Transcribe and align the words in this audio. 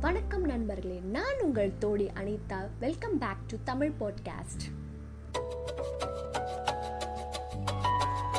வணக்கம் 0.00 0.44
நண்பர்களே 0.44 1.00
நான் 1.12 1.40
உங்கள் 1.40 1.72
Todi 1.78 2.10
Anitha. 2.14 2.58
Welcome 2.78 3.18
back 3.18 3.42
to 3.46 3.56
Tamil 3.64 3.92
podcast 4.00 4.64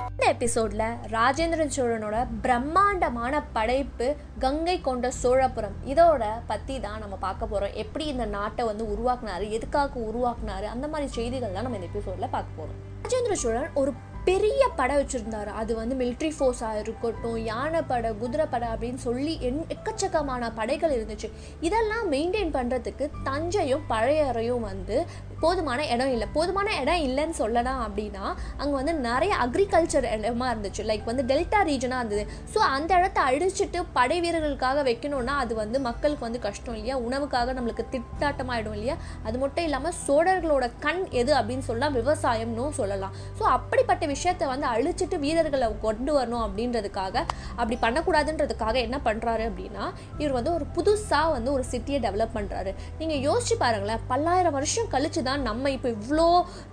இந்த 0.10 0.36
எபிசோட்ல 0.38 0.84
ராஜேந்திரன் 1.08 1.74
சோழனோட 1.76 2.28
பிரம்மாண்டமான 2.42 3.44
படைப்பு 3.54 4.16
கங்கை 4.40 4.82
கொண்ட 4.82 5.12
சோழபுரம். 5.24 5.78
இதோட 5.86 6.24
பத்தி 6.48 6.80
தான் 6.80 7.00
நம்ம 7.00 7.16
பார்க்க 7.16 7.46
போறோம். 7.46 7.74
எப்படி 7.74 8.06
இந்த 8.06 8.26
நாட்டை 8.26 8.66
வந்து 8.66 8.86
உருவாக்குனாரு 8.86 9.50
எதுக்காக 9.50 10.00
உருவாக்குனாரு 10.00 10.64
அந்த 10.64 10.88
மாதிரி 10.88 11.12
செய்திகள் 11.12 11.54
தான் 11.54 11.64
நம்ம 11.64 11.78
இந்த 11.78 11.90
எபிசோட்ல 11.94 12.28
பார்க்க 12.32 12.64
போறோம். 12.64 12.80
ராஜேந்திர 13.04 13.32
சோழன் 13.34 13.70
ஒரு 13.74 13.94
பெரிய 14.26 14.62
படை 14.76 14.96
வச்சுருந்தாரு. 14.96 15.52
அது 15.62 15.76
வந்து 15.76 15.96
மிலிட்ரி 15.96 16.32
ஃபோர்ஸாக 16.38 16.80
இருக்கட்டும் 16.80 17.38
யானை 17.38 17.82
படை 17.82 18.12
குதிரை 18.14 18.46
படை 18.46 18.68
அப்படின்னு 18.68 19.02
சொல்லி 19.08 19.34
என் 19.42 19.66
எக்கச்சக்கமான 19.76 20.52
படைகள் 20.56 20.96
இருந்துச்சு. 20.98 21.30
இதெல்லாம் 21.62 22.12
மெயின்டைன் 22.12 22.54
பண்ணுறதுக்கு 22.58 23.08
தஞ்சையும் 23.24 23.88
பழையறையும் 23.90 24.66
வந்து 24.70 24.98
போதுமான 25.44 25.80
இடம் 25.94 26.12
இல்லை. 26.16 26.28
போதுமான 26.38 26.68
இடம் 26.82 27.04
இல்லைன்னு 27.08 27.36
சொல்லலாம் 27.42 27.82
அப்படின்னா 27.86 28.26
அங்கே 28.62 28.76
வந்து 28.80 28.94
நிறைய 29.08 29.34
அக்ரிகல்ச்சர் 29.46 30.08
இடமா 30.16 30.48
இருந்துச்சு. 30.54 30.84
லைக் 30.90 31.06
வந்து 31.12 31.24
டெல்டா 31.32 31.60
ரீஜனாக 31.70 32.02
இருந்தது. 32.04 32.24
ஸோ 32.54 32.60
அந்த 32.76 32.92
இடத்த 33.00 33.20
அழிச்சிட்டு 33.30 33.80
படை 33.98 34.18
வீரர்களுக்காக 34.26 34.84
வைக்கணும்னா 34.90 35.36
அது 35.44 35.54
வந்து 35.62 35.80
மக்களுக்கு 35.88 36.26
வந்து 36.28 36.42
கஷ்டம் 36.48 36.78
இல்லையா? 36.80 36.98
உணவுக்காக 37.08 37.54
நம்மளுக்கு 37.60 37.86
திட்டாட்டமாயிடும் 37.94 38.76
இல்லையா? 38.78 38.98
அது 39.28 39.38
மட்டும் 39.44 39.66
இல்லாமல் 39.70 39.96
சோழர்களோட 40.06 40.66
கண் 40.86 41.02
எது 41.22 41.32
அப்படின்னு 41.40 41.68
சொல்லலாம் 41.70 41.96
விவசாயம்னு 42.00 42.68
சொல்லலாம். 42.82 43.16
ஸோ 43.40 43.44
அப்படிப்பட்ட 43.58 44.04
விஷயத்தை 44.14 44.46
வந்து 44.54 44.68
அழிச்சிட்டு 44.74 45.18
வீரர்களை 45.26 45.70
கொண்டு 45.86 46.12
வரணும் 46.18 46.44
அப்படின்றதுக்காக 46.48 47.16
அப்படி 47.60 47.76
பண்ணக்கூடாதுன்றதுக்காக 47.86 48.76
என்ன 48.88 48.98
பண்ணுறாரு 49.08 49.44
அப்படின்னா 49.50 49.84
இவர் 50.22 50.36
வந்து 50.38 50.52
ஒரு 50.58 50.66
புதுசாக 50.76 51.32
வந்து 51.36 51.50
ஒரு 51.58 51.64
சிட்டியை 51.72 52.00
டெவலப் 52.06 52.36
பண்ணுறாரு 52.38 52.72
நீங்கள் 53.00 53.22
யோசிச்சு 53.28 53.56
பாருங்களேன் 53.64 54.02
பல்லாயிரம் 54.12 54.56
வருஷம் 54.58 54.90
கழிச்சு 54.94 55.22
தான் 55.24 55.31
நம்ம 55.48 55.72
இப்போ 55.76 55.90
இவ்வளோ 55.96 56.28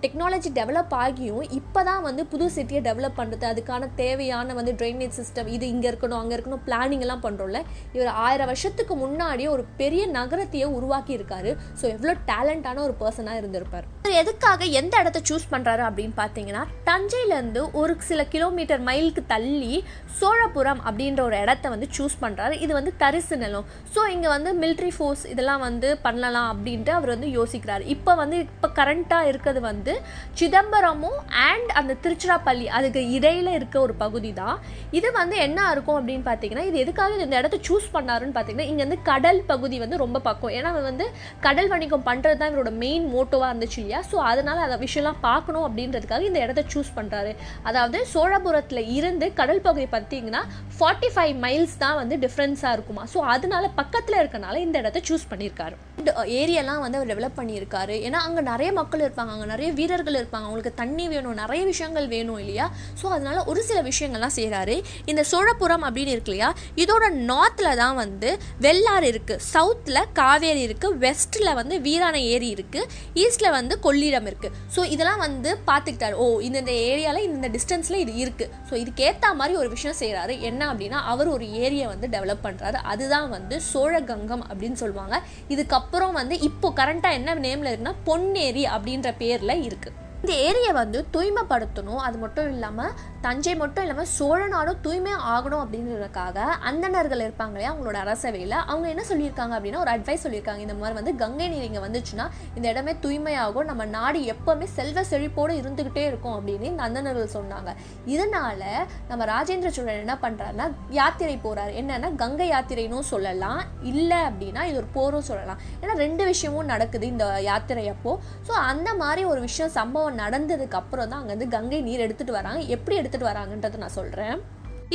டெக்னாலஜி 0.05 0.51
டெவலப் 0.59 0.95
ஆகியும் 1.03 1.45
இப்போ 1.59 1.83
தான் 1.89 2.03
வந்து 2.09 2.25
புது 2.33 2.47
சிட்டியை 2.57 2.83
டெவலப் 2.89 3.19
பண்ணுறது 3.21 3.47
அதுக்கான 3.51 3.89
தேவையான 4.03 4.55
வந்து 4.59 4.75
ட்ரைனேஜ் 4.81 5.19
சிஸ்டம் 5.21 5.51
இது 5.57 5.65
இங்கே 5.75 5.89
இருக்கணும் 5.93 6.21
அங்கே 6.21 6.35
இருக்கணும் 6.37 6.65
பிளானிங் 6.69 7.05
எல்லாம் 7.07 7.25
பண்ணுறோம்ல 7.27 7.61
இவர் 7.97 8.13
ஆயிரம் 8.27 8.51
வருஷத்துக்கு 8.53 8.97
முன்னாடியே 9.05 9.51
ஒரு 9.57 9.65
பெரிய 9.83 10.03
நகரத்தையே 10.19 10.69
உருவாக்கி 10.79 11.13
இருக்காரு 11.19 11.51
ஸோ 11.81 11.85
எவ்வளோ 11.95 12.15
டேலண்டான 12.31 12.83
ஒரு 12.87 12.95
பர்சனாக 13.03 13.41
இருந்திருப்பார். 13.41 13.87
இவர் 14.03 14.21
எதுக்காக 14.23 14.65
எந்த 14.81 14.95
இடத்த 15.03 15.21
சூஸ் 15.29 15.47
பண்ணுறாரு 15.53 15.83
அப்படின்னு 15.89 16.15
பார்த்தீங்கன்னா 16.23 16.63
தஞ்சையிலேருந்து 16.91 17.63
ஒரு 17.81 17.95
சில 18.11 18.21
கிலோமீட்டர் 18.35 18.83
மைலுக்கு 18.89 19.25
தள்ளி 19.35 19.73
சோழபுரம் 20.21 20.81
அப்படின்ற 20.87 21.21
ஒரு 21.29 21.37
இடத்த 21.45 21.69
வந்து 21.75 21.89
சூஸ் 21.97 22.17
பண்ணுறாரு 22.23 22.55
இது 22.65 22.73
வந்து 22.79 22.93
தரிசு 23.03 23.37
நிலம். 23.43 23.67
ஸோ 23.95 24.01
இங்கே 24.15 24.29
வந்து 24.35 24.51
மிலிட்ரி 24.63 24.93
ஃபோர்ஸ் 24.97 25.25
இதெல்லாம் 25.33 25.63
வந்து 25.67 25.89
பண்ணலாம் 26.07 26.49
அப்படின்ட்டு 26.53 26.93
அவர் 26.99 27.15
வந்து 27.15 27.29
யோசிக்கிறார். 27.39 27.85
இப்போ 27.95 28.15
வந்து 28.23 28.39
இப்போ 28.57 28.69
கரண்ட்டாக 28.79 29.29
இருக்கிறது 29.31 29.61
வந்து 29.69 29.93
சிதம்பரமும் 30.39 31.19
அண்ட் 31.49 31.71
அந்த 31.81 31.93
திருச்சிராப்பள்ளி 32.05 32.67
அதுக்கு 32.77 33.01
இடையில 33.17 33.49
இருக்க 33.59 33.77
ஒரு 33.87 33.95
பகுதி 34.03 34.31
தான் 34.39 34.57
இது 34.99 35.09
வந்து 35.19 35.37
என்ன 35.47 35.67
இருக்கும் 35.75 35.99
அப்படின்னு 35.99 36.25
பார்த்தீங்கன்னா 36.29 36.65
இது 36.71 36.79
எதுக்காக 36.85 37.19
இந்த 37.27 37.37
இடத்த 37.41 37.59
சூஸ் 37.69 37.87
பண்ணாருன்னு 37.97 38.35
பார்த்தீங்கன்னா 38.37 38.69
இங்கே 38.71 38.85
வந்து 38.87 38.99
கடல் 39.11 39.41
பகுதி 39.51 39.77
வந்து 39.85 40.01
ரொம்ப 40.05 40.19
பக்கம். 40.29 40.53
ஏன்னா 40.59 40.71
வந்து 40.89 41.07
கடல் 41.47 41.71
வணிகம் 41.75 42.05
பண்ணுறது 42.09 42.39
தான் 42.41 42.51
இவரோட 42.53 42.73
மெயின் 42.85 43.07
மோட்டோவாக 43.15 43.51
இருந்துச்சு 43.53 43.79
இல்லையா? 43.83 44.01
ஸோ 44.11 44.17
அதனால் 44.31 44.65
அதை 44.67 44.79
விஷயம்லாம் 44.85 45.21
பார்க்கணும் 45.29 45.67
அப்படின்றதுக்காக 45.69 46.27
இந்த 46.31 46.41
இடத்த 46.47 46.65
சூஸ் 46.75 46.91
பண்ணுறாரு 46.99 47.33
அதாவது 47.71 48.01
சோழபுரத்தில் 48.15 48.83
இருந்து 48.97 49.29
கடல் 49.41 49.65
பகுதி 49.69 49.87
பார்த்தீங்கன்னா 49.95 50.43
ஃபார்ட்டி 50.79 51.11
ஃபைவ் 51.15 51.35
மைல்ஸ் 51.45 51.79
தான் 51.85 51.99
வந்து 52.01 52.17
டிஃப்ரென்ஸாக 52.25 52.75
இருக்குமா? 52.77 53.05
ஸோ 53.15 53.21
அதனால 53.37 53.65
பக்கத்தில் 53.81 54.21
இருக்கனால 54.23 54.57
இந்த 54.67 54.77
இடத்த 54.83 55.03
சூஸ் 55.11 55.31
பண்ணியிருக்காரு. 55.33 55.77
இந்த 56.01 56.11
ஏரியாலாம் 56.41 56.83
வந்து 56.85 56.99
அவர் 56.99 57.13
டெவலப் 57.13 57.39
பண்ணியிருக்காரு. 57.41 57.97
ஏன்னா 58.09 58.19
அங்கே 58.27 58.38
நிறைய 58.51 58.71
மக்கள் 58.79 59.05
இருப்பாங்க 59.07 59.33
அங்கே 59.35 59.49
நிறைய 59.53 59.69
வீரர்கள் 59.79 60.19
இருப்பாங்க. 60.21 60.47
அவங்களுக்கு 60.49 60.73
தண்ணி 60.81 61.05
வேணும் 61.13 61.39
நிறைய 61.43 61.63
விஷயங்கள் 61.71 62.09
வேணும் 62.15 62.39
இல்லையா? 62.43 62.67
ஸோ 63.01 63.07
அதனால 63.17 63.39
ஒரு 63.51 63.61
சில 63.69 63.79
விஷயங்கள்லாம் 63.91 64.35
செய்கிறாரு 64.39 64.77
இந்த 65.11 65.23
சோழபுரம் 65.33 65.85
அப்படின்னு 65.89 66.15
இருக்கு 66.15 66.33
இல்லையா? 66.33 66.51
இதோட 66.85 67.05
நார்த்தில் 67.31 67.79
தான் 67.83 67.97
வந்து 68.03 68.31
வெள்ளாறு 68.67 69.07
இருக்குது 69.13 69.43
சவுத்தில் 69.53 70.03
காவேரி 70.21 70.63
இருக்குது 70.69 70.99
வெஸ்ட்டில் 71.05 71.53
வந்து 71.61 71.75
வீரான 71.87 72.17
ஏரி 72.35 72.51
இருக்குது 72.57 72.89
ஈஸ்டில் 73.25 73.55
வந்து 73.59 73.75
கொள்ளிடம் 73.87 74.29
இருக்குது 74.31 74.55
ஸோ 74.77 74.81
இதெல்லாம் 74.95 75.23
வந்து 75.27 75.51
பார்த்துக்கிட்டாரு. 75.71 76.15
ஓ 76.23 76.27
இந்தந்த 76.49 76.73
ஏரியாவில் 76.91 77.27
இந்தந்த 77.29 77.51
டிஸ்டன்ஸில் 77.57 78.01
இது 78.05 78.15
இருக்குது 78.25 78.51
ஸோ 78.71 78.75
இதுக்கேற்ற 78.83 79.35
மாதிரி 79.41 79.57
ஒரு 79.63 79.71
விஷயம் 79.77 79.99
செய்கிறாரு 80.03 80.35
என்ன 80.51 80.63
அப்படின்னா 80.73 81.01
அவர் 81.13 81.29
ஒரு 81.37 81.47
ஏரியை 81.65 81.87
வந்து 81.93 82.07
டெவலப் 82.15 82.45
பண்ணுறாரு 82.47 82.79
அதுதான் 82.93 83.29
வந்து 83.37 83.57
சோழகங்கம் 83.73 84.45
அப்படின்னு 84.51 84.79
சொல்லுவாங்க. 84.83 85.17
இதுக்கப்புறம் 85.55 86.15
வந்து 86.21 86.35
இப்போ 86.49 86.69
கரண்ட்டாக 86.81 87.19
என்ன 87.19 87.35
நேமில் 87.47 87.71
இருக்குன்னா 87.71 87.95
பொன்னேரி 88.19 88.63
அப்படின்ற 88.67 89.09
பேரில் 89.19 89.63
இருக்குது 89.65 89.97
இந்த 90.23 90.33
ஏரியை 90.47 90.71
வந்து 90.79 90.99
தூய்மைப்படுத்தணும். 91.15 92.01
அது 92.07 92.17
மட்டும் 92.23 92.49
இல்லாமல் 92.53 92.95
தஞ்சை 93.27 93.53
மட்டும் 93.61 93.85
இல்லாமல் 93.85 94.09
சோழ 94.17 94.41
நாடும் 94.55 94.81
தூய்மை 94.87 95.13
ஆகணும் 95.35 95.63
அப்படின்றதுக்காக 95.63 96.39
அந்தணர்கள் 96.69 97.23
இருப்பாங்க 97.27 97.55
இல்லையா 97.55 97.71
அவங்களோட 97.73 97.99
அரசவையில். 98.05 98.57
அவங்க 98.71 98.87
என்ன 98.95 99.03
சொல்லியிருக்காங்க 99.11 99.55
அப்படின்னா 99.59 99.81
ஒரு 99.85 99.93
அட்வைஸ் 99.95 100.25
சொல்லியிருக்காங்க. 100.25 100.63
இந்த 100.67 100.75
மாதிரி 100.81 100.97
வந்து 101.01 101.13
கங்கை 101.23 101.47
நீர் 101.53 101.67
இங்கே 101.69 101.83
வந்துச்சுன்னா 101.87 102.27
இந்த 102.57 102.67
இடமே 102.73 102.95
தூய்மையாகும். 103.05 103.69
நம்ம 103.71 103.87
நாடு 103.97 104.21
எப்போவுமே 104.35 104.69
செல்வ 104.79 105.05
செழிப்போடு 105.13 105.55
இருந்துக்கிட்டே 105.61 106.05
இருக்கும் 106.11 106.37
அப்படின்னு 106.39 106.69
இந்த 106.73 106.85
அந்தணர்கள் 106.89 107.35
சொன்னாங்க. 107.37 107.73
இதனால் 108.15 108.67
நம்ம 109.11 109.23
ராஜேந்திர 109.33 109.73
சோழன் 109.79 110.03
என்ன 110.05 110.17
பண்ணுறாருன்னா 110.25 110.69
யாத்திரை 110.99 111.37
போகிறார் 111.47 111.73
என்னன்னா 111.83 112.11
கங்கை 112.25 112.49
யாத்திரைன்னு 112.55 113.07
சொல்லலாம். 113.15 113.63
இல்லை 113.93 114.21
அப்படின்னா 114.29 114.65
இது 114.71 114.79
ஒரு 114.83 114.91
போரும் 114.99 115.29
சொல்லலாம். 115.31 115.63
ஏன்னா 115.83 115.97
ரெண்டு 116.05 116.23
விஷயமும் 116.33 116.71
நடக்குது 116.75 117.07
இந்த 117.15 117.27
யாத்திரை 117.51 117.87
அப்போது 117.95 118.21
ஸோ 118.51 118.55
அந்த 118.73 118.89
மாதிரி 119.05 119.25
ஒரு 119.33 119.43
விஷயம் 119.49 119.75
சம்பவம் 119.81 120.08
நடந்ததுக்கு 120.11 120.79
அப்புறம் 120.81 121.09
தான் 121.09 121.21
அங்கேருந்து 121.23 121.49
கங்கை 121.49 121.81
நீர் 121.83 122.05
எடுத்துகிட்டு 122.07 122.31
வராங்க. 122.31 122.61
எப்படி 122.77 122.99
எடுத்துகிட்டு 123.01 123.31
வராங்கன்றதை 123.33 123.77
நான் 123.77 123.99
சொல்கிறேன் 124.01 124.39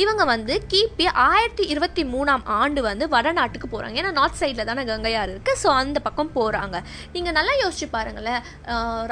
இவங்க 0.02 0.22
வந்து 0.32 0.54
கிபி 0.70 1.04
ஆயிரத்தி 1.24 1.64
இருபத்தி 1.72 2.02
மூணாம் 2.12 2.44
ஆண்டு 2.58 2.80
வந்து 2.86 3.04
வடநாட்டுக்கு 3.12 3.66
போகிறாங்க 3.74 3.98
ஏன்னா 4.00 4.10
நார்த் 4.16 4.38
சைடில் 4.40 4.68
தானே 4.70 4.82
கங்கையார் 4.88 5.30
இருக்குது 5.32 5.60
ஸோ 5.60 5.68
அந்த 5.82 5.98
பக்கம் 6.06 6.32
போகிறாங்க 6.38 6.76
நீங்கள் 7.14 7.36
நல்லா 7.36 7.52
யோசிச்சு 7.60 7.86
பாருங்களேன். 7.94 8.40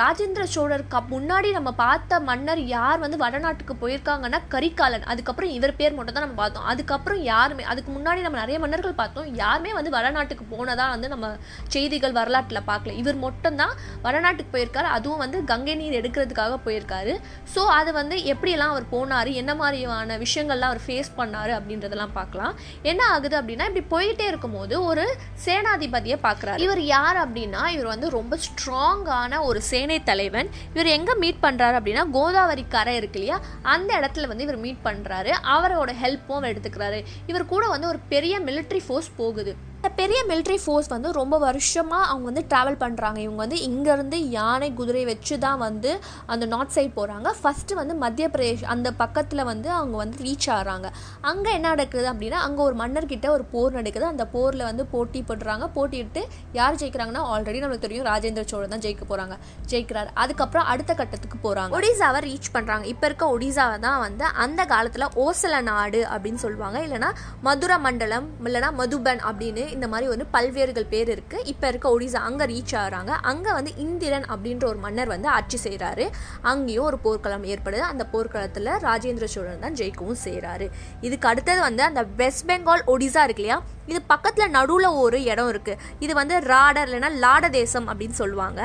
ராஜேந்திர 0.01 0.45
சோழருக்கு 0.55 1.01
முன்னாடி 1.15 1.49
நம்ம 1.59 1.71
பார்த்த 1.83 2.19
மன்னர் 2.31 2.63
யார் 2.73 2.99
வந்து 3.05 3.21
வடநாட்டுக்கு 3.25 3.77
போயிருக்காங்கன்னா 3.83 4.41
கரிகாலன். 4.55 5.07
அதுக்கப்புறம் 5.13 5.53
இவர் 5.59 5.75
பேர் 5.81 5.97
மட்டும் 5.99 6.17
தான் 6.17 6.27
நம்ம 6.27 6.39
பார்த்தோம். 6.43 6.67
அதுக்கப்புறம் 6.73 7.23
யாருமே 7.33 7.67
அதுக்கு 7.75 7.93
முன்னாடி 7.97 8.21
நம்ம 8.27 8.41
நிறைய 8.43 8.59
மன்னர்கள் 8.65 8.99
பார்த்தோம். 9.03 9.29
யாருமே 9.43 9.73
வந்து 9.79 9.95
வடநாட்டுக்கு 9.97 10.47
போனதாக 10.55 10.89
வந்து 10.97 11.13
நம்ம 11.15 11.31
செய்திகள் 11.77 12.19
வரலாற்றில் 12.19 12.63
பார்க்கல. 12.73 12.97
இவர் 13.05 13.21
மட்டும்தான் 13.27 13.77
வடநாட்டுக்கு 14.09 14.55
போயிருக்காரு. 14.57 14.91
அதுவும் 14.99 15.23
வந்து 15.25 15.39
கங்கை 15.53 15.77
நீர் 15.83 15.99
எடுக்கிறதுக்காக 16.01 16.59
போயிருக்காரு. 16.67 17.15
ஸோ 17.55 17.63
அது 17.79 17.91
வந்து 18.01 18.19
எப்படியெல்லாம் 18.35 18.75
அவர் 18.75 18.93
போனார்? 18.97 19.33
என்ன 19.43 19.55
மாதிரியான 19.63 20.19
விஷயங்கள்லாம் 20.27 20.71
அவர் 20.73 20.85
ஃபேஸ் 20.87 21.11
பண்ணார் 21.21 21.55
அப்படின்றதெல்லாம் 21.59 22.15
பார்க்கலாம். 22.19 22.55
என்ன 22.91 23.03
ஆகுது 23.15 23.37
அப்படின்னா 23.41 23.65
இப்படி 23.71 23.85
போயிட்டே 23.95 24.27
இருக்கும்போது 24.33 24.75
ஒரு 24.91 25.05
சேனாதிபதியை 25.47 26.19
பார்க்குறாரு. 26.27 26.61
இவர் 26.67 26.83
யார் 26.95 27.19
அப்படின்னா 27.25 27.63
இவர் 27.77 27.93
வந்து 27.95 28.09
ரொம்ப 28.19 28.39
ஸ்ட்ராங்கான 28.47 29.41
ஒரு 29.49 29.63
சேனை 29.71 29.99
தலைவன். 30.11 30.51
இவர் 30.75 30.95
எங்கே 30.97 31.15
மீட் 31.25 31.43
பண்ணுறாரு 31.47 31.77
அப்படின்னா 31.81 32.05
கோதாவரி 32.17 32.65
கரை 32.77 32.97
இருக்கு 33.01 33.19
இல்லையா? 33.21 33.39
அந்த 33.75 33.91
இடத்துல 34.01 34.31
வந்து 34.31 34.47
இவர் 34.49 34.63
மீட் 34.65 34.85
பண்ணுறாரு 34.89 35.33
அவரோட 35.57 35.91
ஹெல்ப்பும் 36.05 36.49
எடுத்துக்கிறாரு. 36.53 37.01
இவர் 37.33 37.51
கூட 37.53 37.65
வந்து 37.75 37.91
ஒரு 37.93 38.01
பெரிய 38.15 38.35
மிலிட்ரி 38.49 38.81
ஃபோர்ஸ் 38.87 39.11
போகுது. 39.21 39.55
பெரிய 39.91 40.19
மிலிட்ரி 40.29 40.57
ஃபோர்ஸ் 40.63 40.89
வந்து 40.93 41.09
ரொம்ப 41.19 41.37
வருஷமாக 41.45 42.09
அவங்க 42.11 42.27
வந்து 42.31 42.43
ட்ராவல் 42.51 42.79
பண்ணுறாங்க 42.83 43.19
இவங்க 43.23 43.41
வந்து 43.43 43.59
இங்கேருந்து 43.69 44.19
யானை 44.35 44.69
குதிரை 44.81 45.03
வச்சு 45.09 45.35
தான் 45.45 45.59
வந்து 45.65 45.91
அந்த 46.33 46.45
நார்த் 46.53 46.75
சைட் 46.77 46.95
போகிறாங்க 46.99 47.29
ஃபஸ்ட்டு 47.39 47.79
வந்து 47.79 47.95
மத்திய 48.03 48.27
பிரதேஷ் 48.35 48.63
அந்த 48.75 48.89
பக்கத்தில் 49.01 49.43
வந்து 49.51 49.69
அவங்க 49.79 49.97
வந்து 50.03 50.17
ரீச் 50.27 50.49
ஆகிறாங்க. 50.57 50.89
அங்கே 51.31 51.51
என்ன 51.57 51.67
நடக்குது 51.75 52.07
அப்படின்னா 52.13 52.39
அங்கே 52.47 52.63
ஒரு 52.69 52.77
மன்னர்கிட்ட 52.83 53.29
ஒரு 53.37 53.47
போர் 53.55 53.77
நடக்குது. 53.79 54.07
அந்த 54.13 54.27
போரில் 54.35 54.65
வந்து 54.71 54.87
போட்டி 54.95 55.23
போடுறாங்க. 55.31 55.67
போட்டிட்டு 55.77 56.23
யார் 56.59 56.79
ஜெயிக்கிறாங்கன்னா 56.83 57.25
ஆல்ரெடி 57.33 57.61
நம்மளுக்கு 57.65 57.87
தெரியும் 57.87 58.07
ராஜேந்திர 58.11 58.45
சோழன் 58.53 58.75
தான் 58.77 58.85
ஜெயிக்க 58.87 59.05
போகிறாங்க 59.11 59.37
ஜெயிக்கிறார். 59.73 60.11
அதுக்கப்புறம் 60.25 60.71
அடுத்த 60.75 60.95
கட்டத்துக்கு 61.03 61.41
போகிறாங்க 61.47 61.79
ஒடிசாவை 61.81 62.23
ரீச் 62.29 62.53
பண்ணுறாங்க 62.57 62.87
இப்போ 62.95 63.07
இருக்க 63.11 63.27
ஒடிசாவை 63.37 63.79
தான் 63.87 64.01
வந்து 64.07 64.27
அந்த 64.47 64.61
காலத்தில் 64.75 65.09
ஓசல 65.27 65.63
நாடு 65.73 66.03
அப்படின்னு 66.13 66.43
சொல்லுவாங்க. 66.47 66.79
இல்லைனா 66.89 67.13
மதுர 67.49 67.73
மண்டலம் 67.89 68.29
இல்லைனா 68.49 68.73
மதுபன் 68.83 69.23
அப்படின்னு 69.29 69.71
இந்த 69.77 69.87
மாதிரி 69.93 70.07
வந்து 70.13 70.27
பல்வேறுகள் 70.37 70.89
பேர் 70.95 71.11
இருக்குது 71.15 71.47
இப்போ 71.53 71.67
இருக்க 71.73 71.87
ஒடிசா 71.97 72.23
அங்கே 72.29 72.47
ரீச் 72.53 72.75
ஆகிறாங்க. 72.83 73.13
அங்கே 73.31 73.53
வந்து 73.59 73.73
இந்திரன் 73.87 74.27
அப்படின்ற 74.33 74.65
ஒரு 74.73 74.81
மன்னர் 74.87 75.13
வந்து 75.15 75.29
ஆட்சி 75.37 75.61
செய்கிறாரு 75.67 76.07
அங்கேயும் 76.53 76.89
ஒரு 76.91 76.99
போர்க்களம் 77.07 77.47
ஏற்படுது. 77.53 77.85
அந்த 77.93 78.07
போர்க்களத்தில் 78.15 78.73
ராஜேந்திர 78.89 79.29
சோழன் 79.35 79.65
தான் 79.67 79.79
ஜெயிக்கவும் 79.81 80.23
செய்கிறாரு 80.27 80.69
இதுக்கு 81.09 81.31
அடுத்தது 81.33 81.61
வந்து 81.69 81.85
அந்த 81.91 82.03
வெஸ்ட் 82.23 82.47
பெங்கால் 82.51 82.85
ஒடிசா 82.95 83.23
இருக்கு 83.29 83.45
இல்லையா? 83.45 83.59
இது 83.91 84.01
பக்கத்தில் 84.11 84.53
நடுவில் 84.57 84.89
ஒரு 85.05 85.19
இடம் 85.31 85.49
இருக்குது 85.53 85.79
இது 86.05 86.13
வந்து 86.19 86.35
ராடர் 86.51 86.89
இல்லைன்னா 86.89 87.11
லாட 87.25 87.45
தேசம் 87.57 87.87
அப்படின்னு 87.91 88.17
சொல்லுவாங்க. 88.21 88.61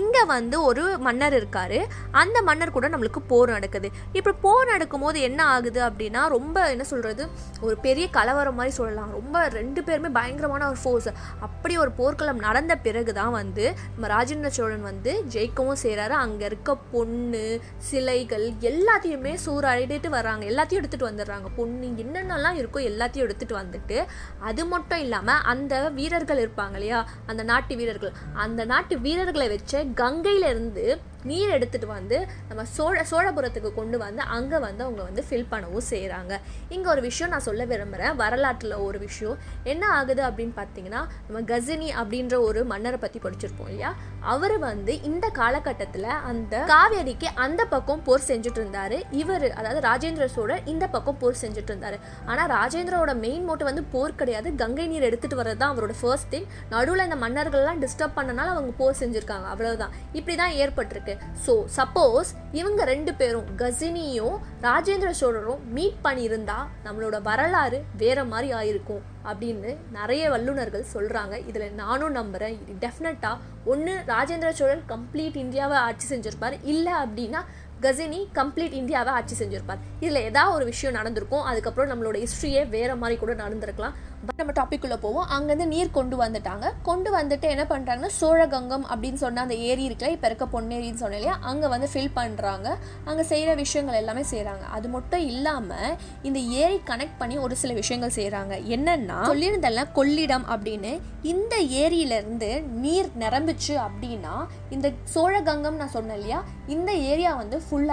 இங்கே 0.00 0.22
வந்து 0.34 0.56
ஒரு 0.68 0.84
மன்னர் 1.06 1.36
இருக்கார். 1.38 1.78
அந்த 2.20 2.38
மன்னர் 2.48 2.74
கூட 2.76 2.88
நம்மளுக்கு 2.92 3.22
போர் 3.32 3.54
நடக்குது. 3.56 3.88
இப்போ 4.18 4.32
போர் 4.44 4.72
நடக்கும்போது 4.74 5.18
என்ன 5.28 5.40
ஆகுது 5.54 5.80
அப்படின்னா 5.88 6.22
ரொம்ப 6.36 6.56
என்ன 6.74 6.84
சொல்கிறது 6.92 7.24
ஒரு 7.66 7.74
பெரிய 7.86 8.06
கலவரம் 8.18 8.58
மாதிரி 8.60 8.74
சொல்லலாம். 8.80 9.10
ரொம்ப 9.18 9.42
ரெண்டு 9.58 9.82
பேருமே 9.88 10.12
பயங்கர 10.18 10.48
பயங்கரமான 10.50 10.68
ஒரு 10.68 10.78
ஃபோர்ஸ் 10.82 11.08
அப்படி 11.40 11.74
ஒரு 11.78 11.90
போர்க்களம் 11.90 12.44
நடந்த 12.46 12.72
பிறகு 12.76 13.12
தான் 13.12 13.30
வந்து 13.30 13.64
நம்ம 13.94 14.08
ராஜேந்திர 14.14 14.50
சோழன் 14.58 14.86
வந்து 14.90 15.12
ஜெயிக்கவும் 15.32 15.80
செய்கிறாரு 15.82 16.14
அங்கே 16.24 16.44
இருக்க 16.46 16.76
பொண்ணு 16.94 17.44
சிலைகள் 17.90 18.46
எல்லாத்தையுமே 18.70 19.34
சூறாடிட்டு 19.46 20.08
வர்றாங்க. 20.16 20.44
எல்லாத்தையும் 20.52 20.80
எடுத்துகிட்டு 20.82 21.10
வந்துடுறாங்க. 21.10 21.48
பொண்ணு 21.56 21.86
என்னென்னலாம் 22.04 22.58
இருக்கோ 22.60 22.80
எல்லாத்தையும் 22.90 23.26
எடுத்துகிட்டு 23.26 23.60
வந்துட்டு 23.62 23.98
அது 24.40 24.62
மட்டும் 24.66 24.98
இல்லாமல் 24.98 25.44
அந்த 25.52 25.74
வீரர்கள் 25.98 26.42
இருப்பாங்க 26.44 26.76
இல்லையா? 26.80 27.00
அந்த 27.26 27.42
நாட்டு 27.42 27.76
வீரர்கள். 27.76 28.14
அந்த 28.34 28.64
நாட்டு 28.64 28.94
வீரர்களை 28.98 29.48
வச்ச 29.48 29.84
கங்கையிலேருந்து 30.02 30.84
நீர் 31.28 31.54
எடுத்துகிட்டு 31.56 31.88
வந்து 31.96 32.18
நம்ம 32.48 32.64
சோழ 32.76 33.04
சோழபுரத்துக்கு 33.10 33.70
கொண்டு 33.78 33.96
வந்து 34.04 34.22
அங்கே 34.36 34.58
வந்து 34.66 34.82
அவங்க 34.86 35.02
வந்து 35.08 35.22
ஃபில் 35.28 35.48
பண்ணவும் 35.52 35.86
செய்கிறாங்க 35.92 36.32
இங்கே 36.74 36.88
ஒரு 36.94 37.02
விஷயம் 37.08 37.32
நான் 37.34 37.46
சொல்ல 37.48 37.64
விரும்புகிறேன் 37.72 38.16
வரலாற்றில் 38.22 38.76
ஒரு 38.86 38.98
விஷயம். 39.06 39.38
என்ன 39.72 39.84
ஆகுது 39.98 40.22
அப்படின்னு 40.28 40.54
பார்த்தீங்கன்னா 40.60 41.02
நம்ம 41.26 41.42
கசினி 41.52 41.88
அப்படின்ற 42.00 42.34
ஒரு 42.48 42.62
மன்னரை 42.72 42.98
பற்றி 43.04 43.20
படிச்சிருப்போம் 43.26 43.70
இல்லையா? 43.72 43.90
அவர் 44.32 44.56
வந்து 44.66 44.92
இந்த 45.10 45.26
காலகட்டத்தில் 45.40 46.08
அந்த 46.30 46.54
காவேரிக்கு 46.72 47.28
அந்த 47.44 47.60
பக்கம் 47.74 48.02
போர் 48.08 48.26
செஞ்சுட்டு 48.30 48.60
இருந்தார். 48.62 48.96
இவர் 49.22 49.46
அதாவது 49.58 49.80
ராஜேந்திர 49.88 50.26
சோழர் 50.36 50.66
இந்த 50.72 50.84
பக்கம் 50.94 51.18
போர் 51.22 51.40
செஞ்சுட்டு 51.42 51.72
இருந்தார். 51.72 51.98
ஆனால் 52.30 52.50
ராஜேந்திரோட 52.56 53.12
மெயின் 53.24 53.46
மோட்டை 53.48 53.66
வந்து 53.70 53.84
போர் 53.94 54.18
கிடையாது. 54.22 54.48
கங்கை 54.62 54.86
நீர் 54.92 55.08
எடுத்துகிட்டு 55.08 55.40
வர்றது 55.40 55.60
தான் 55.62 55.72
அவரோட 55.74 55.94
ஃபர்ஸ்ட் 56.00 56.30
திங் 56.34 56.48
நடுவில் 56.74 57.06
இந்த 57.08 57.18
மன்னர்கள்லாம் 57.24 57.82
டிஸ்டர்ப் 57.84 58.16
பண்ணனால 58.18 58.52
அவங்க 58.56 58.72
போர் 58.80 59.00
செஞ்சுருக்காங்க. 59.02 59.46
அவ்வளோதான் 59.54 59.94
இப்படி 60.18 60.36
தான் 60.42 60.56
ஏற்பட்டிருக்கு. 60.62 61.09
ஸோ 61.46 61.54
சப்போஸ் 61.76 62.30
இவங்க 62.52 62.84
ரெண்டு 62.84 63.14
பேரும் 63.14 63.48
கசினியும் 63.56 64.36
ராஜேந்திர 64.62 65.10
சோழரும் 65.10 65.62
மீட் 65.72 66.00
பண்ணியிருந்தா 66.04 66.58
நம்மளோட 66.84 67.22
வரலாறு 67.22 67.80
வேற 67.96 68.24
மாதிரி 68.24 68.48
ஆயிருக்கும் 68.54 69.02
அப்படின்னு 69.24 69.70
நிறைய 69.92 70.30
வல்லுநர்கள் 70.30 70.90
சொல்கிறாங்க 70.94 71.34
இதில் 71.46 71.74
நானும் 71.74 72.12
நம்புகிறேன் 72.12 72.58
டெஃபினட்டாக 72.80 73.36
ஒன்று 73.64 73.94
ராஜேந்திர 74.06 74.50
சோழன் 74.50 74.84
கம்ப்ளீட் 74.88 75.36
இந்தியாவை 75.36 75.76
ஆட்சி 75.78 76.06
செஞ்சிருப்பார். 76.14 76.56
இல்லை 76.62 76.92
அப்படின்னா 76.92 77.40
கசினி 77.84 78.20
கம்ப்ளீட் 78.38 78.78
இந்தியாவை 78.80 79.10
ஆட்சி 79.18 79.34
செஞ்சிருப்பார். 79.40 79.82
இதில் 80.04 80.26
ஏதாவது 80.28 80.54
ஒரு 80.58 80.64
விஷயம் 80.72 80.96
நடந்திருக்கும் 80.98 81.46
அதுக்கப்புறம் 81.50 81.90
நம்மளோட 81.92 82.16
ஹிஸ்ட்ரியே 82.24 82.62
வேற 82.76 82.90
மாதிரி 83.02 83.16
கூட 83.20 83.34
நடந்திருக்கலாம். 83.42 83.96
பட் 84.26 84.40
நம்ம 84.40 84.52
டாபிக்குள்ளே 84.58 84.96
போவோம். 85.04 85.28
அங்கேருந்து 85.34 85.66
நீர் 85.74 85.90
கொண்டு 85.98 86.16
வந்துட்டாங்க. 86.22 86.66
கொண்டு 86.88 87.10
வந்துட்டு 87.16 87.46
என்ன 87.54 87.64
பண்ணுறாங்கன்னா 87.70 88.10
சோழகங்கம் 88.18 88.84
அப்படின்னு 88.90 89.20
சொன்ன 89.22 89.42
அந்த 89.46 89.56
ஏரி 89.68 89.82
இருக்குல்ல 89.88 90.10
இப்போ 90.16 90.28
இருக்க 90.30 90.46
பொன்னேரின்னு 90.54 91.02
சொன்னேன் 91.02 91.20
இல்லையா? 91.20 91.36
அங்கே 91.50 91.68
வந்து 91.74 91.88
ஃபில் 91.92 92.12
பண்ணுறாங்க 92.18 92.68
அங்கே 93.10 93.24
செய்கிற 93.30 93.54
விஷயங்கள் 93.62 93.98
எல்லாமே 94.00 94.24
செய்கிறாங்க 94.32 94.64
அது 94.78 94.88
மட்டும் 94.96 95.24
இல்லாமல் 95.32 95.96
இந்த 96.30 96.38
ஏரி 96.64 96.78
கனெக்ட் 96.90 97.18
பண்ணி 97.22 97.38
ஒரு 97.46 97.56
சில 97.62 97.72
விஷயங்கள் 97.80 98.16
செய்கிறாங்க 98.18 98.56
என்னென்னா 98.76 99.18
சொல்லியிருந்தெல்லாம் 99.30 99.94
கொள்ளிடம் 100.00 100.46
அப்படின்னு. 100.56 100.92
இந்த 101.32 101.54
ஏரியிலேருந்து 101.84 102.50
நீர் 102.84 103.10
நிரம்பிச்சு 103.24 103.74
அப்படின்னா 103.86 104.34
இந்த 104.76 104.90
சோழகங்கம் 105.14 105.80
நான் 105.80 105.94
சொன்னேன் 105.96 106.18
இல்லையா? 106.20 106.42
இந்த 106.76 106.90
ஏரியா 107.10 107.32
வந்து 107.42 107.56
ஃபுல் 107.70 107.90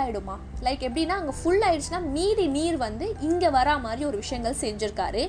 லைக் 0.65 0.83
எப்படின்னா 0.87 1.15
அங்கே 1.19 1.33
ஃபுல் 1.39 1.63
ஆயிடுச்சுன்னா 1.65 1.99
மீதி 2.15 2.45
நீர் 2.57 2.77
வந்து 2.85 3.07
இங்கே 3.27 3.49
வரா 3.57 3.75
மாதிரி 3.85 4.03
ஒரு 4.09 4.17
விஷயங்கள் 4.23 4.61
செஞ்சுருக்காரு. 4.61 5.23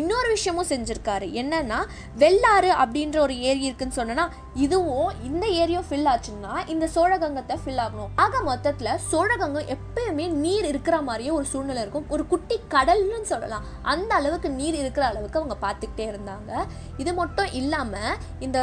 இன்னொரு 0.00 0.28
விஷயமும் 0.34 0.68
செஞ்சுருக்காரு. 0.70 1.26
என்னன்னா 1.40 1.78
வெள்ளாறு 2.22 2.70
அப்படின்ற 2.82 3.16
ஒரு 3.24 3.34
ஏரி 3.48 3.62
இருக்குன்னு 3.66 3.96
சொன்னா 3.98 4.24
இதுவும் 4.64 5.10
இந்த 5.28 5.44
ஏரியும் 5.62 5.86
ஃபில் 5.88 6.08
ஆச்சுன்னா 6.12 6.52
இந்த 6.72 6.86
சோழகங்கத்தை 6.94 7.56
ஃபில் 7.62 7.80
ஆகணும். 7.84 8.10
ஆக 8.24 8.40
மொத்தத்தில் 8.48 9.00
சோழகங்கம் 9.10 9.70
எப்பயுமே 9.74 10.26
நீர் 10.44 10.66
இருக்கிற 10.72 10.96
மாதிரியே 11.08 11.32
ஒரு 11.38 11.46
சூழ்நிலை 11.52 11.80
இருக்கும். 11.82 12.06
ஒரு 12.14 12.24
குட்டி 12.32 12.56
கடல்னு 12.74 13.20
சொல்லலாம். 13.32 13.64
அந்த 13.92 14.10
அளவுக்கு 14.14 14.50
நீர் 14.60 14.78
இருக்கிற 14.82 15.06
அளவுக்கு 15.06 15.40
அவங்க 15.40 15.56
பார்த்துக்கிட்டே 15.66 16.06
இருந்தாங்க. 16.12 16.52
இது 17.04 17.14
மட்டும் 17.20 17.52
இல்லாமல் 17.60 18.16
இந்த 18.46 18.58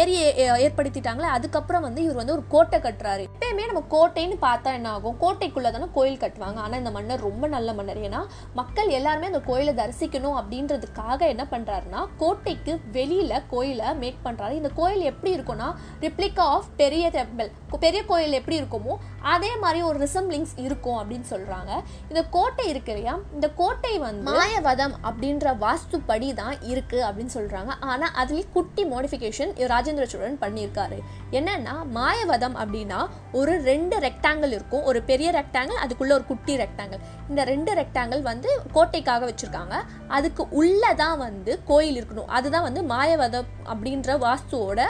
ஏரியை 0.00 0.26
ஏற்படுத்திட்டாங்களே 0.66 1.30
அதுக்கப்புறம் 1.38 1.86
வந்து 1.88 2.02
இவர் 2.06 2.20
வந்து 2.22 2.36
ஒரு 2.38 2.46
கோட்டை 2.56 2.80
கட்டுறாரு. 2.80 3.24
எப்பயுமே 3.30 3.66
நம்ம 3.70 3.84
கோட்டைன்னு 3.96 4.38
பார்த்தா 4.48 4.72
என்ன 4.80 4.90
ஆகும்? 4.96 5.18
கோட்டைக்குள்ளே 5.24 5.61
தானே 5.70 5.88
கோயில் 5.96 6.20
கட்டுவாங்க. 6.22 6.58
ஆனால் 6.64 6.80
இந்த 6.82 6.92
மன்னர் 6.96 7.24
ரொம்ப 7.28 7.48
நல்ல 7.54 7.72
மன்னர். 7.78 8.00
ஏன்னா 8.08 8.20
மக்கள் 8.60 8.90
எல்லாருமே 8.98 9.30
அந்த 9.32 9.42
கோயிலை 9.48 9.74
தரிசிக்கணும் 9.80 10.38
அப்படின்றதுக்காக 10.40 11.20
என்ன 11.34 11.46
பண்ணுறாருன்னா 11.52 12.02
கோட்டைக்கு 12.22 12.74
வெளியில் 12.98 13.36
கோயிலை 13.54 13.88
மேக் 14.02 14.20
பண்ணுறாரு 14.26 14.54
இந்த 14.60 14.72
கோயில் 14.80 15.08
எப்படி 15.12 15.32
இருக்கும்னா 15.36 15.68
ரிப்ளிகா 16.06 16.46
ஆஃப் 16.56 16.70
பெரிய 16.82 17.06
டெம்பிள் 17.18 17.50
பெரிய 17.84 18.00
கோயில் 18.10 18.38
எப்படி 18.38 18.60
இருக்குமோ 18.60 18.94
அதே 19.34 19.50
மாதிரி 19.62 19.80
ஒரு 19.88 19.98
ரிசம்பிளிங்ஸ் 20.04 20.54
இருக்கும் 20.64 20.98
அப்படின்னு 21.00 21.26
சொல்கிறாங்க 21.30 21.70
இந்த 22.08 22.22
கோட்டை 22.36 22.64
இருக்கு 22.68 22.92
இல்லையா? 22.92 23.14
இந்த 23.36 23.48
கோட்டை 23.60 23.92
வந்து 23.98 24.32
மாயவதம் 24.32 24.94
அப்படின்ற 25.08 25.54
வாஸ்துப்படி 25.64 26.28
தான் 26.40 26.56
இருக்கு 26.72 26.98
அப்படின்னு 27.08 27.34
சொல்கிறாங்க 27.38 27.72
ஆனால் 27.92 28.14
அதுலேயே 28.22 28.46
குட்டி 28.56 28.84
மாடிஃபிகேஷன் 28.92 29.52
ராஜேந்திர 29.72 30.06
சோழன் 30.12 30.38
பண்ணியிருக்காரு. 30.44 30.98
என்னன்னா 31.38 31.74
மாயவதம் 31.98 32.56
அப்படின்னா 32.62 33.00
ஒரு 33.32 33.52
ரெண்டு 33.70 33.98
ரெக்டாங்கிள் 34.06 34.54
இருக்கும். 34.56 34.84
ஒரு 34.92 35.02
பெரிய 35.10 35.30
ரெக்டாங்கிள் 35.40 35.82
அதுக்குள்ள 35.84 36.12
ஒரு 36.18 36.26
குட்டி 36.30 36.56
ரெக்டாங்கிள் 36.56 37.02
இந்த 37.28 37.44
ரெண்டு 37.52 37.74
ரெக்டாங்கிள் 37.80 38.22
வந்து 38.30 38.50
கோட்டைக்காக 38.76 39.22
வச்சிருக்காங்க. 39.30 39.76
அதுக்கு 40.08 40.42
உள்ளதான் 40.62 41.18
வந்து 41.26 41.52
கோயில் 41.64 41.98
இருக்கணும். 42.00 42.30
அதுதான் 42.38 42.66
வந்து 42.68 42.82
மாயவதம் 42.94 43.50
அப்படின்ற 43.72 44.18
வாஸ்துவோட 44.26 44.80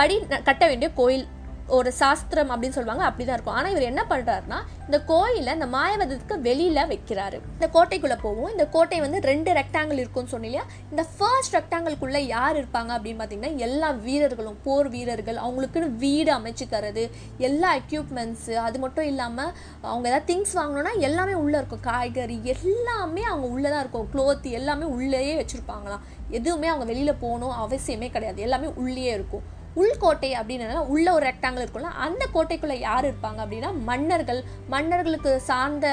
படி 0.00 0.18
கட்ட 0.48 0.66
வேண்டிய 0.66 0.90
கோயில் 1.00 1.26
ஒரு 1.66 1.92
சாஸ்திரம் 1.92 2.50
அப்படின்னு 2.50 2.76
சொல்லுவாங்க 2.76 3.04
அப்படிதான் 3.08 3.36
இருக்கும். 3.36 3.54
ஆனால் 3.54 3.70
இவர் 3.70 3.90
என்ன 3.90 4.04
பண்றாருன்னா 4.08 4.58
இந்த 4.84 4.98
கோயிலை 5.10 5.52
இந்த 5.54 5.66
மாயவதத்துக்கு 5.66 6.36
வெளியில 6.48 6.80
வைக்கிறாரு. 6.92 7.38
இந்த 7.56 7.68
கோட்டைக்குள்ள 7.74 8.16
போவோம். 8.22 8.50
இந்த 8.50 8.66
கோட்டை 8.66 9.00
வந்து 9.00 9.20
ரெண்டு 9.20 9.52
ரெக்டாங்கிள் 9.52 10.00
இருக்கும்னு 10.02 10.32
சொன்னீங்க 10.34 10.60
இந்த 10.90 11.06
ஃபர்ஸ்ட் 11.16 11.56
ரெக்டாங்கிள்குள்ள 11.56 12.18
யார் 12.18 12.56
இருப்பாங்க 12.56 12.90
அப்படின்னு 12.96 13.20
பார்த்தீங்கன்னா 13.22 13.56
எல்லா 13.56 13.90
வீரர்களும் 13.90 14.58
போர் 14.64 14.88
வீரர்கள் 14.88 15.36
அவங்களுக்குன்னு 15.36 15.90
வீடு 16.04 16.32
அமைச்சு 16.38 16.66
தரது 16.74 17.10
எல்லா 17.38 17.76
எக்யூப்மெண்ட்ஸ் 17.76 18.50
அது 18.66 18.78
மட்டும் 18.78 19.04
இல்லாமல் 19.04 19.52
அவங்க 19.80 20.08
ஏதாவது 20.08 20.28
திங்ஸ் 20.32 20.58
வாங்கணும்னா 20.60 20.98
எல்லாமே 20.98 21.34
உள்ளே 21.34 21.56
இருக்கும். 21.58 21.80
காய்கறி 21.80 22.40
எல்லாமே 22.44 23.22
அவங்க 23.22 23.46
உள்ளே 23.46 23.70
தான் 23.70 23.80
இருக்கும். 23.80 24.08
க்ளோத் 24.14 24.50
எல்லாமே 24.50 24.84
உள்ளேயே 24.84 25.34
வச்சுருப்பாங்களாம். 25.40 26.04
எதுவுமே 26.30 26.66
அவங்க 26.66 26.84
வெளியில் 26.84 27.20
போகணும் 27.24 27.56
அவசியமே 27.64 28.10
கிடையாது. 28.10 28.40
எல்லாமே 28.42 28.66
உள்ளேயே 28.66 29.12
இருக்கும். 29.12 29.60
உள்கோட்டை 29.80 30.30
அப்படின்னா 30.38 30.80
உள்ள 30.94 31.06
ஒரு 31.16 31.24
ரெக்டாங்கிள் 31.30 31.64
இருக்கும்ல 31.64 31.90
அந்த 32.06 32.22
கோட்டைக்குள்ளே 32.34 32.76
யார் 32.88 33.06
இருப்பாங்க 33.10 33.38
அப்படின்னா 33.44 33.70
மன்னர்கள். 33.88 34.40
மன்னர்களுக்கு 34.74 35.30
சார்ந்த 35.48 35.86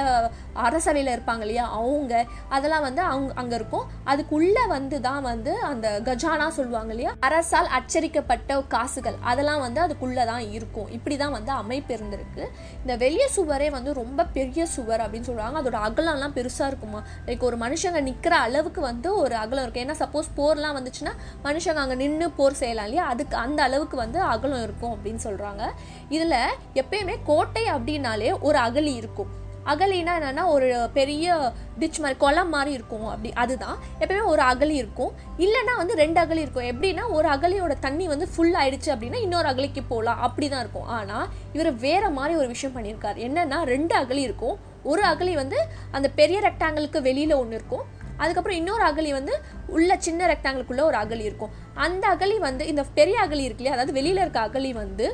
அரசவையில் 0.68 1.12
இருப்பாங்க 1.16 1.44
இல்லையா 1.46 1.66
அவங்க. 1.80 2.14
அதெல்லாம் 2.56 2.86
வந்து 2.88 3.02
அவங்க 3.12 3.32
அங்கே 3.42 3.56
இருக்கும். 3.60 3.86
அதுக்குள்ளே 4.12 4.64
வந்து 4.76 4.98
தான் 5.08 5.22
வந்து 5.22 5.52
அந்த 5.70 5.88
கஜானா 6.08 6.48
சொல்லுவாங்க 6.58 6.92
இல்லையா 6.96 7.14
அரசால் 7.28 7.70
அச்சரிக்கப்பட்ட 7.80 8.58
காசுகள். 8.76 9.18
அதெல்லாம் 9.32 9.62
வந்து 9.66 9.82
அதுக்குள்ளே 9.86 10.26
தான் 10.32 10.46
இருக்கும். 10.58 10.90
இப்படி 10.98 11.18
தான் 11.24 11.36
வந்து 11.38 11.52
அமைப்பு 11.62 11.94
இருந்திருக்கு. 11.98 12.44
இந்த 12.82 12.96
வெளிய 13.06 13.28
சுவரே 13.38 13.70
வந்து 13.78 13.94
ரொம்ப 14.02 14.26
பெரிய 14.38 14.66
சுவர் 14.76 15.04
அப்படின்னு 15.06 15.30
சொல்லுவாங்க. 15.30 15.62
அதோட 15.62 15.80
அகலம்லாம் 15.88 16.36
பெருசாக 16.38 16.70
இருக்குமா? 16.72 17.02
லைக் 17.28 17.48
ஒரு 17.50 17.60
மனுஷங்க 17.66 18.02
நிற்கிற 18.10 18.36
அளவுக்கு 18.48 18.82
வந்து 18.90 19.10
ஒரு 19.24 19.38
அகலம் 19.44 19.64
இருக்கும். 19.66 19.86
ஏன்னா 19.88 19.98
சப்போஸ் 20.04 20.30
போர்லாம் 20.40 20.78
வந்துச்சுன்னா 20.80 21.16
மனுஷங்க 21.48 21.82
அங்கே 21.86 22.00
நின்று 22.04 22.30
போர் 22.40 22.60
செய்யலாம் 22.64 22.88
இல்லையா? 22.90 23.06
அதுக்கு 23.16 23.38
அந்த 23.46 23.68
அளவுக்கு 23.70 23.98
வந்து 24.04 24.20
அகலம் 24.36 24.64
இருக்கும் 24.68 24.96
அப்படின்னு 24.96 25.26
சொல்கிறாங்க 25.28 25.66
இதில் 26.10 26.56
எப்பயுமே 26.82 27.18
கோட்டை 27.32 27.66
அப்படின்னாலே 27.74 28.32
ஒரு 28.48 28.58
அகலி 28.68 28.94
இருக்கும். 29.02 29.38
அகலினா 29.66 30.12
என்னன்னா 30.20 30.44
ஒரு 30.56 30.68
பெரிய 30.94 31.34
டிச் 31.80 32.00
மாதிரி 32.02 32.16
குளம் 32.18 32.52
மாதிரி 32.54 32.72
இருக்கும். 32.78 33.04
அப்படி 33.08 33.32
அதுதான். 33.44 33.78
எப்பயுமே 34.00 34.24
ஒரு 34.34 34.42
அகலி 34.42 34.76
இருக்கும். 34.82 35.12
இல்லைன்னா 35.38 35.74
வந்து 35.78 35.96
ரெண்டு 36.02 36.20
அகலி 36.22 36.44
இருக்கும். 36.46 36.70
எப்படின்னா 36.72 37.04
ஒரு 37.18 37.28
அகலியோட 37.30 37.74
தண்ணி 37.80 38.06
வந்து 38.08 38.28
ஃபுல் 38.36 38.56
ஆயிடுச்சு 38.62 38.90
அப்படின்னா 38.94 39.20
இன்னொரு 39.26 39.50
அகலிக்கு 39.50 39.84
போகலாம். 39.88 40.22
அப்படி 40.28 40.50
தான் 40.50 40.60
இருக்கும். 40.60 40.90
ஆனால் 40.98 41.28
இவர் 41.54 41.72
வேற 41.86 42.04
மாதிரி 42.18 42.40
ஒரு 42.40 42.48
விஷயம் 42.48 42.76
பண்ணியிருக்காரு. 42.76 43.20
என்னன்னா 43.28 43.60
ரெண்டு 43.74 43.96
அகலி 43.96 44.26
இருக்கும். 44.30 44.58
ஒரு 44.84 45.04
அகலி 45.04 45.36
வந்து 45.44 45.60
அந்த 45.92 46.08
பெரிய 46.20 46.40
ரெக்டாங்கிளுக்கு 46.40 47.00
வெளியில 47.10 47.34
ஒன்று 47.44 47.58
இருக்கும். 47.60 47.86
அதுக்கப்புறம் 48.18 48.60
இன்னொரு 48.62 48.84
அகலி 48.86 49.12
வந்து 49.12 49.34
உள்ள 49.78 49.98
சின்ன 50.08 50.28
ரெக்டாங்கிளுக்குள்ள 50.34 50.84
ஒரு 50.90 51.00
அகலி 51.04 51.26
இருக்கும். 51.30 51.56
அந்த 51.88 52.04
அகலி 52.16 52.38
வந்து 52.50 52.64
இந்த 52.74 52.86
பெரிய 53.00 53.18
அகலி 53.26 53.48
இருக்கு 53.48 53.64
இல்லையா? 53.64 53.78
அதாவது 53.78 53.98
வெளியில 54.00 54.24
இருக்க 54.26 54.42
அகலி 54.50 54.72
வந்து 54.84 55.08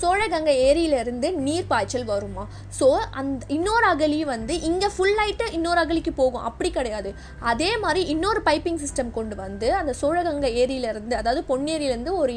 சோழகங்கை 0.00 0.54
ஏரியிலிருந்து 0.68 1.28
நீர் 1.44 1.68
பாய்ச்சல் 1.70 2.04
வருமா? 2.10 2.42
ஸோ 2.78 2.86
அந்த 3.20 3.46
இன்னொரு 3.56 3.86
அகலி 3.92 4.18
வந்து 4.32 4.54
இங்கே 4.68 4.88
ஃபுல் 4.94 5.18
ஆயிட்டு 5.22 5.46
இன்னொரு 5.58 5.80
அகலிக்கு 5.82 6.12
போகும். 6.18 6.44
அப்படி 6.48 6.70
கிடையாது. 6.74 7.10
அதே 7.52 7.70
மாதிரி 7.84 8.02
இன்னொரு 8.14 8.42
பைப்பிங் 8.48 8.80
சிஸ்டம் 8.84 9.14
கொண்டு 9.18 9.36
வந்து 9.44 9.70
அந்த 9.80 9.94
சோழகங்கை 10.02 10.50
ஏரியிலேருந்து 10.62 11.16
அதாவது 11.20 11.42
பொன்னேரியிலேருந்து 11.52 12.14
ஒரு 12.22 12.36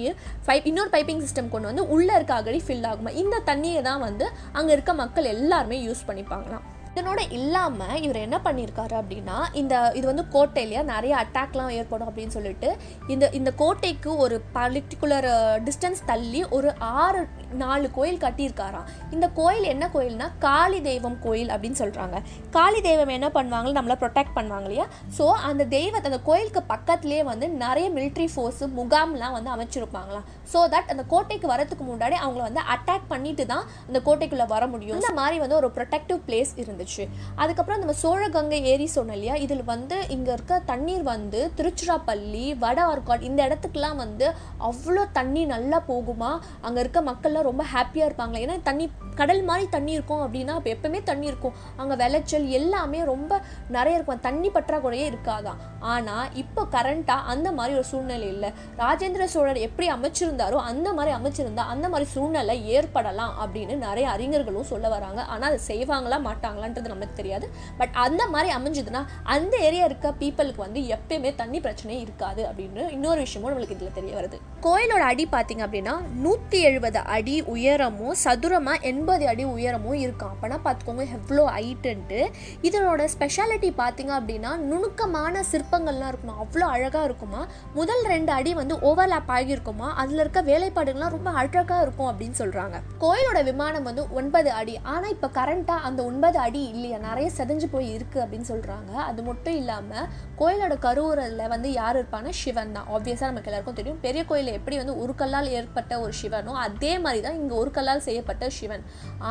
பைப் 0.50 0.72
இன்னொரு 0.74 0.94
பைப்பிங் 0.96 1.24
சிஸ்டம் 1.26 1.54
கொண்டு 1.56 1.72
வந்து 1.72 1.88
உள்ளே 1.96 2.16
இருக்க 2.20 2.36
அகலி 2.42 2.62
ஃபில் 2.68 2.90
ஆகுமா? 2.92 3.14
இந்த 3.24 3.44
தண்ணியை 3.52 3.82
தான் 3.92 4.04
வந்து 4.08 4.28
அங்கே 4.60 4.74
இருக்க 4.78 4.94
மக்கள் 5.04 5.34
எல்லாருமே 5.36 5.80
யூஸ் 5.88 6.10
பண்ணிப்பாங்களாம். 6.12 6.66
இதனோட 7.00 7.22
இல்லாமல் 7.32 8.00
இவர் 8.00 8.18
என்ன 8.18 8.38
பண்ணியிருக்காரு 8.38 8.96
அப்படின்னா 9.00 9.36
இந்த 9.54 9.76
இது 9.96 10.06
வந்து 10.08 10.26
கோட்டையிலேயே 10.34 10.82
நிறைய 10.86 11.14
அட்டாக்லாம் 11.20 11.76
ஏற்படும் 11.76 12.10
அப்படின்னு 12.10 12.36
சொல்லிட்டு 12.38 12.70
இந்த 13.08 13.26
இந்த 13.32 13.52
கோட்டைக்கு 13.56 14.12
ஒரு 14.18 14.38
பர்டிகுலர் 14.56 15.28
டிஸ்டன்ஸ் 15.64 16.02
uh, 16.02 16.08
தள்ளி 16.08 16.42
ஒரு 16.50 16.70
ஆறு 16.98 17.22
நாலு 17.64 17.88
கோயில் 17.98 18.22
கட்டியிருக்காராம். 18.24 18.88
இந்த 19.16 19.30
கோயில் 19.40 19.68
என்ன 19.74 19.86
கோயில்னா 19.96 20.28
காளி 20.46 20.80
தெய்வம் 20.90 21.18
கோயில் 21.26 21.52
அப்படின்னு 21.56 21.80
சொல்கிறாங்க 21.82 22.18
காளி 22.58 22.82
தெய்வம் 22.88 23.14
என்ன 23.18 23.30
பண்ணுவாங்க 23.38 23.72
நம்மளை 23.78 23.98
ப்ரொடெக்ட் 24.04 24.36
பண்ணுவாங்க 24.38 24.68
இல்லையா? 24.70 24.88
ஸோ 25.18 25.26
அந்த 25.50 25.64
தெய்வத்தை 25.76 26.08
அந்த 26.12 26.22
கோயிலுக்கு 26.30 26.64
பக்கத்துலேயே 26.74 27.24
வந்து 27.32 27.46
நிறைய 27.64 27.88
மிலிட்ரி 27.98 28.28
ஃபோர்ஸு 28.34 28.68
முகாம்லாம் 28.80 29.36
வந்து 29.38 29.54
அமைச்சிருப்பாங்களாம். 29.56 30.26
ஸோ 30.52 30.62
தட் 30.74 30.92
அந்த 30.94 31.04
கோட்டைக்கு 31.14 31.48
வரதுக்கு 31.54 31.84
முன்னாடி 31.90 32.16
அவங்கள 32.24 32.44
வந்து 32.50 32.64
அட்டாக் 32.76 33.10
பண்ணிட்டு 33.14 33.46
தான் 33.54 33.66
அந்த 33.88 34.00
கோட்டைக்குள்ளே 34.08 34.48
வர 34.56 34.64
முடியும். 34.74 35.00
இந்த 35.02 35.12
மாதிரி 35.20 35.38
வந்து 35.44 35.60
ஒரு 35.62 35.70
ப்ரொடெக்டிவ் 35.78 36.22
பிளேஸ் 36.28 36.54
இருந்துச்சு. 36.64 37.04
அதுக்கப்புறம் 37.42 37.82
நம்ம 37.84 37.96
சோழகங்கை 38.04 38.62
ஏரி 38.74 38.88
சொன்னோம் 38.96 39.18
இல்லையா? 39.18 39.36
இதில் 39.46 39.64
வந்து 39.74 39.98
இங்கே 40.16 40.32
இருக்க 40.38 40.62
தண்ணீர் 40.72 41.06
வந்து 41.14 41.42
திருச்சிராப்பள்ளி 41.58 42.46
வட 42.64 42.80
ஆர்காட் 42.92 43.28
இந்த 43.30 43.40
இடத்துக்குலாம் 43.48 44.00
வந்து 44.04 44.28
அவ்வளோ 44.70 45.04
தண்ணி 45.20 45.44
நல்லா 45.56 45.80
போகுமா? 45.92 46.32
அங்கே 46.68 46.80
இருக்க 46.84 47.02
மக்கள்லாம் 47.10 47.39
ரொம்ப 47.48 47.64
ஹாப்பியாக 47.74 48.10
இருப்பாங்களே. 48.10 48.44
ஏன்னா 48.46 48.56
தண்ணி 48.70 48.86
கடல் 49.20 49.42
மாதிரி 49.48 49.66
தண்ணி 49.76 49.92
இருக்கும் 49.98 50.22
அப்படின்னா 50.26 50.54
இப்போ 50.60 50.70
எப்பவுமே 50.76 51.00
தண்ணி 51.10 51.28
இருக்கும். 51.32 51.56
அங்கே 51.82 51.96
விளைச்சல் 52.02 52.48
எல்லாமே 52.60 53.00
ரொம்ப 53.12 53.32
நிறைய 53.76 53.98
இருக்கும். 53.98 54.22
தண்ணி 54.28 54.50
பற்றாக்குறையே 54.56 55.06
இருக்காதான் 55.12 55.60
ஆனால் 55.94 56.30
இப்போ 56.42 56.62
கரண்ட்டாக 56.76 57.28
அந்த 57.34 57.48
மாதிரி 57.58 57.74
ஒரு 57.80 57.88
சூழ்நிலை 57.92 58.28
இல்லை. 58.36 58.50
ராஜேந்திர 58.84 59.26
சோழர் 59.34 59.60
எப்படி 59.68 59.90
அமைச்சிருந்தாரோ 59.96 60.60
அந்த 60.72 60.88
மாதிரி 61.00 61.14
அமைச்சிருந்தா 61.18 61.66
அந்த 61.74 61.86
மாதிரி 61.94 62.08
சூழ்நிலை 62.16 62.58
ஏற்படலாம் 62.78 63.34
அப்படின்னு 63.46 63.76
நிறைய 63.88 64.08
அறிஞர்களும் 64.16 64.70
சொல்ல 64.72 64.86
வராங்க. 64.96 65.20
ஆனால் 65.34 65.50
அதை 65.52 65.60
செய்வாங்களா 65.70 66.20
மாட்டாங்களான்றது 66.28 66.94
நமக்கு 66.94 67.20
தெரியாது. 67.22 67.48
பட் 67.82 67.94
அந்த 68.06 68.22
மாதிரி 68.36 68.52
அமைஞ்சதுன்னா 68.58 69.04
அந்த 69.36 69.56
ஏரியா 69.68 69.86
இருக்க 69.90 70.14
பீப்புளுக்கு 70.22 70.66
வந்து 70.68 70.82
எப்பயுமே 70.98 71.34
தண்ணி 71.42 71.60
பிரச்சனையே 71.68 72.00
இருக்காது 72.06 72.42
அப்படின்னு 72.50 72.84
இன்னொரு 72.98 73.20
விஷயமும் 73.26 73.52
நம்மளுக்கு 73.52 73.78
இதில் 73.78 73.98
தெரிய 74.00 74.14
வருது. 74.20 74.40
கோயிலோட 74.66 75.04
அடி 75.12 75.26
பார்த்தீங்க 75.36 75.64
அப்படின்னா 75.66 75.94
நூற்றி 76.26 76.58
எழுபது 76.70 77.00
அடி 77.16 77.29
உயரமும் 77.54 78.16
சதுரமாக 78.24 78.86
எண்பது 78.92 79.28
அடி 79.32 79.44
உயரமும் 79.56 80.00
இருக்கும். 80.06 80.32
அப்போனா 80.34 80.58
பார்த்துக்கோங்க 80.66 81.06
எவ்வளோ 81.18 81.46
ஹைட்டுன்ட்டு 81.56 82.20
இதனோட 82.68 83.02
ஸ்பெஷாலிட்டி 83.16 83.72
பார்த்தீங்க 83.82 84.14
அப்படின்னா 84.20 84.52
நுணுக்கமான 84.70 85.44
சிற்பங்கள்லாம் 85.52 86.12
இருக்குமா? 86.14 86.36
அவ்வளோ 86.46 86.68
அழகாக 86.76 87.08
இருக்குமா? 87.10 87.42
முதல் 87.80 88.04
ரெண்டு 88.14 88.32
அடி 88.38 88.54
வந்து 88.62 88.78
ஓவர்லேப் 88.90 89.32
ஆகியிருக்குமா? 89.38 89.90
அதில் 90.04 90.22
இருக்க 90.24 90.42
வேலைப்பாடுகள்லாம் 90.52 91.16
ரொம்ப 91.18 91.30
அழகாக 91.42 91.82
இருக்கும் 91.86 92.10
அப்படின்னு 92.12 92.40
சொல்கிறாங்க 92.42 92.78
கோயிலோட 93.04 93.42
விமானம் 93.52 93.88
வந்து 93.90 94.06
ஒன்பது 94.20 94.52
அடி. 94.60 94.76
ஆனால் 94.94 95.14
இப்போ 95.16 95.30
கரண்ட்டாக 95.40 95.88
அந்த 95.90 96.00
ஒன்பது 96.12 96.38
அடி 96.46 96.62
இல்லையா? 96.74 96.98
நிறைய 97.10 97.30
செதஞ்சு 97.38 97.70
போய் 97.76 97.88
இருக்குது 97.98 98.24
அப்படின்னு 98.24 98.50
சொல்கிறாங்க 98.54 98.92
அது 99.10 99.22
மட்டும் 99.30 99.58
இல்லாமல் 99.62 100.08
கோயிலோட 100.40 100.76
கருவூரில் 100.84 101.42
வந்து 101.54 101.70
யார் 101.80 101.98
இருப்பாங்கன்னா 102.00 102.36
சிவன் 102.42 102.74
தான். 102.76 102.86
ஆப்வியஸாக 102.96 103.30
நமக்கு 103.32 103.50
எல்லாருக்கும் 103.50 103.78
தெரியும். 103.80 103.98
பெரிய 104.06 104.22
கோயிலில் 104.30 104.58
எப்படி 104.60 104.76
வந்து 104.82 104.94
ஒரு 105.04 105.14
கல்லால் 105.22 105.50
ஏற்பட்ட 105.60 105.94
ஒரு 106.04 106.14
சிவனோ 106.20 106.54
அதே 106.66 106.92
மாதிரி 107.04 107.22
தான் 107.26 107.38
இங்கே 107.40 107.56
ஒரு 107.62 107.72
கல்லால் 107.78 108.04
செய்யப்பட்ட 108.08 108.50
சிவன். 108.58 108.84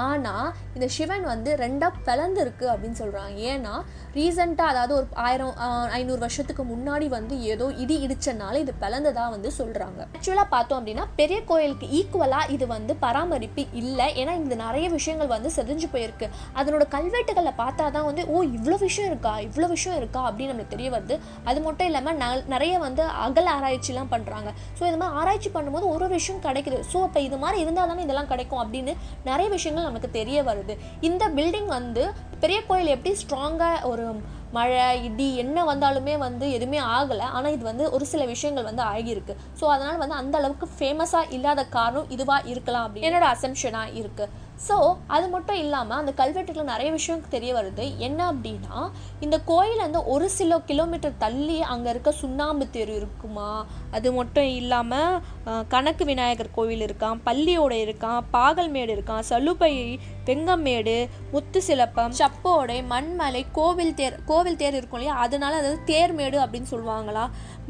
ஆனால் 0.06 0.48
இந்த 0.76 0.88
சிவன் 0.96 1.24
வந்து 1.32 1.50
ரெண்டாக 1.62 2.02
பிளந்துருக்கு 2.08 2.66
அப்படின்னு 2.72 3.00
சொல்கிறாங்க 3.02 3.46
ஏன்னா 3.52 3.74
ரீசெண்டாக 4.16 4.72
அதாவது 4.72 4.94
ஒரு 4.98 5.08
ஆயிரம் 5.26 5.54
ஐநூறு 5.98 6.20
வருஷத்துக்கு 6.26 6.66
முன்னாடி 6.72 7.08
வந்து 7.16 7.34
ஏதோ 7.52 7.68
இடி 7.84 7.96
இடிச்சனால 8.06 8.54
இது 8.64 8.74
பிளந்ததாக 8.82 9.28
வந்து 9.36 9.52
சொல்கிறாங்க 9.60 10.00
ஆக்சுவலாக 10.16 10.48
பார்த்தோம் 10.56 10.78
அப்படின்னா 10.80 11.06
பெரிய 11.20 11.38
கோயிலுக்கு 11.52 11.88
ஈக்குவலாக 12.00 12.52
இது 12.56 12.68
வந்து 12.74 12.92
பராமரிப்பு 13.06 13.64
இல்லை. 13.82 14.08
ஏன்னா 14.20 14.34
இந்த 14.42 14.54
நிறைய 14.64 14.86
விஷயங்கள் 14.98 15.32
வந்து 15.36 15.50
செதிஞ்சு 15.56 15.88
போயிருக்கு. 15.94 16.28
அதனோட 16.58 16.84
கல்வெட்டுகளை 16.96 17.54
பார்த்தா 17.62 17.86
தான் 17.96 18.08
வந்து 18.10 18.22
ஓ 18.34 18.44
இவ்வளோ 18.58 18.78
விஷயம் 18.86 19.10
இருக்கா? 19.12 19.34
இவ்வளோ 19.48 19.68
விஷயம் 19.76 19.98
இருக்கா? 20.02 20.22
அப்படின்னு 20.28 20.52
நம்மளுக்கு 20.52 20.74
தெரிய 20.76 20.88
வருது 20.98 21.16
அது 21.44 21.58
மட்டும் 21.60 21.88
இல்லாமல் 21.88 22.18
ந- 22.18 22.44
நிறைய 22.48 22.74
வந்து 22.78 23.02
அகல 23.22 23.48
ஆராய்ச்சிலாம் 23.56 24.12
பண்ணுறாங்க 24.12 24.48
ஸோ 24.78 24.84
இது 24.88 24.96
மாதிரி 24.96 25.18
ஆராய்ச்சி 25.18 25.50
பண்ணும்போது 25.50 25.86
ஒரு 25.86 25.96
ஒரு 25.98 26.14
விஷயம் 26.14 26.42
கிடைக்குது. 26.42 26.78
ஸோ 26.90 26.98
அப்போ 27.02 27.20
இது 27.20 27.36
மாதிரி 27.36 27.58
இருந்தால் 27.60 27.88
தானே 27.88 28.02
இதெல்லாம் 28.02 28.28
கிடைக்கும் 28.28 28.60
அப்படின்னு 28.60 28.92
நிறைய 29.24 29.48
விஷயங்கள் 29.48 29.86
நமக்கு 29.86 30.10
தெரிய 30.10 30.38
வருது. 30.42 30.74
இந்த 31.00 31.24
பில்டிங் 31.28 31.70
வந்து 31.72 32.02
பெரிய 32.40 32.58
கோயில் 32.64 32.88
எப்படி 32.88 33.12
ஸ்ட்ராங்காக 33.20 33.84
ஒரு 33.84 34.04
மழை 34.52 34.76
இடி 35.04 35.36
என்ன 35.36 35.64
வந்தாலுமே 35.64 36.14
வந்து 36.18 36.46
எதுவுமே 36.52 36.80
ஆகலை. 36.90 37.26
ஆனால் 37.30 37.52
இது 37.52 37.64
வந்து 37.64 37.86
ஒரு 37.90 38.04
சில 38.06 38.24
விஷயங்கள் 38.24 38.68
வந்து 38.70 38.82
ஆகியிருக்கு. 38.88 39.34
ஸோ 39.60 39.64
அதனால் 39.68 39.98
வந்து 39.98 40.14
அந்த 40.14 40.36
அளவுக்கு 40.38 40.68
ஃபேமஸாக 40.76 41.30
இல்லாத 41.30 41.64
காரணம் 41.68 42.10
இதுவாக 42.10 42.48
இருக்கலாம் 42.48 42.86
அப்படின்னு 42.86 43.10
என்னோட 43.10 43.28
அசம்ஷனாக 43.34 43.94
இருக்குது 43.94 44.46
ஸோ 44.66 44.76
அது 45.16 45.26
மட்டும் 45.34 45.58
இல்லாமல் 45.62 45.98
அந்த 46.00 46.12
கல்வெட்டுல 46.20 46.62
நிறைய 46.70 46.88
விஷயம் 46.96 47.22
தெரிய 47.34 47.50
வருது. 47.58 47.84
என்ன 48.06 48.20
அப்படின்னா 48.32 48.76
இந்த 49.24 49.36
கோயிலேருந்து 49.50 49.86
வந்து 49.88 50.02
ஒரு 50.14 50.26
சில 50.38 50.58
கிலோமீட்டர் 50.70 51.20
தள்ளி 51.24 51.58
அங்கே 51.72 51.90
இருக்க 51.90 52.10
சுண்ணாம்பு 52.22 52.64
தெரு 52.76 52.94
இருக்குமா? 53.00 53.50
அது 53.96 54.08
மட்டும் 54.18 54.48
இல்லாமல் 54.60 55.20
கணக்கு 55.74 56.04
விநாயகர் 56.04 56.54
கோவில் 56.56 56.84
இருக்கான் 56.86 57.20
பள்ளியோடு 57.28 57.78
இருக்கான் 57.84 58.20
பாகல்மேடு 58.36 58.94
இருக்கான் 58.96 59.26
சலுபை 59.30 59.74
வெங்கம்மேடு 60.28 60.96
முத்து 61.32 61.62
சிலப்பம் 61.62 62.16
சப்போடை 62.18 62.78
மண்மலை 62.90 63.42
கோவில் 63.52 63.94
தேர் 63.94 64.18
கோவில் 64.26 64.56
தேர் 64.56 64.74
இருக்கும் 64.74 64.98
இல்லையா? 64.98 65.16
அதனால 65.18 65.52
அதாவது 65.56 65.80
தேர்மேடு 65.86 66.38
அப்படின்னு 66.42 66.72
சொல்லுவாங்களா? 66.72 67.24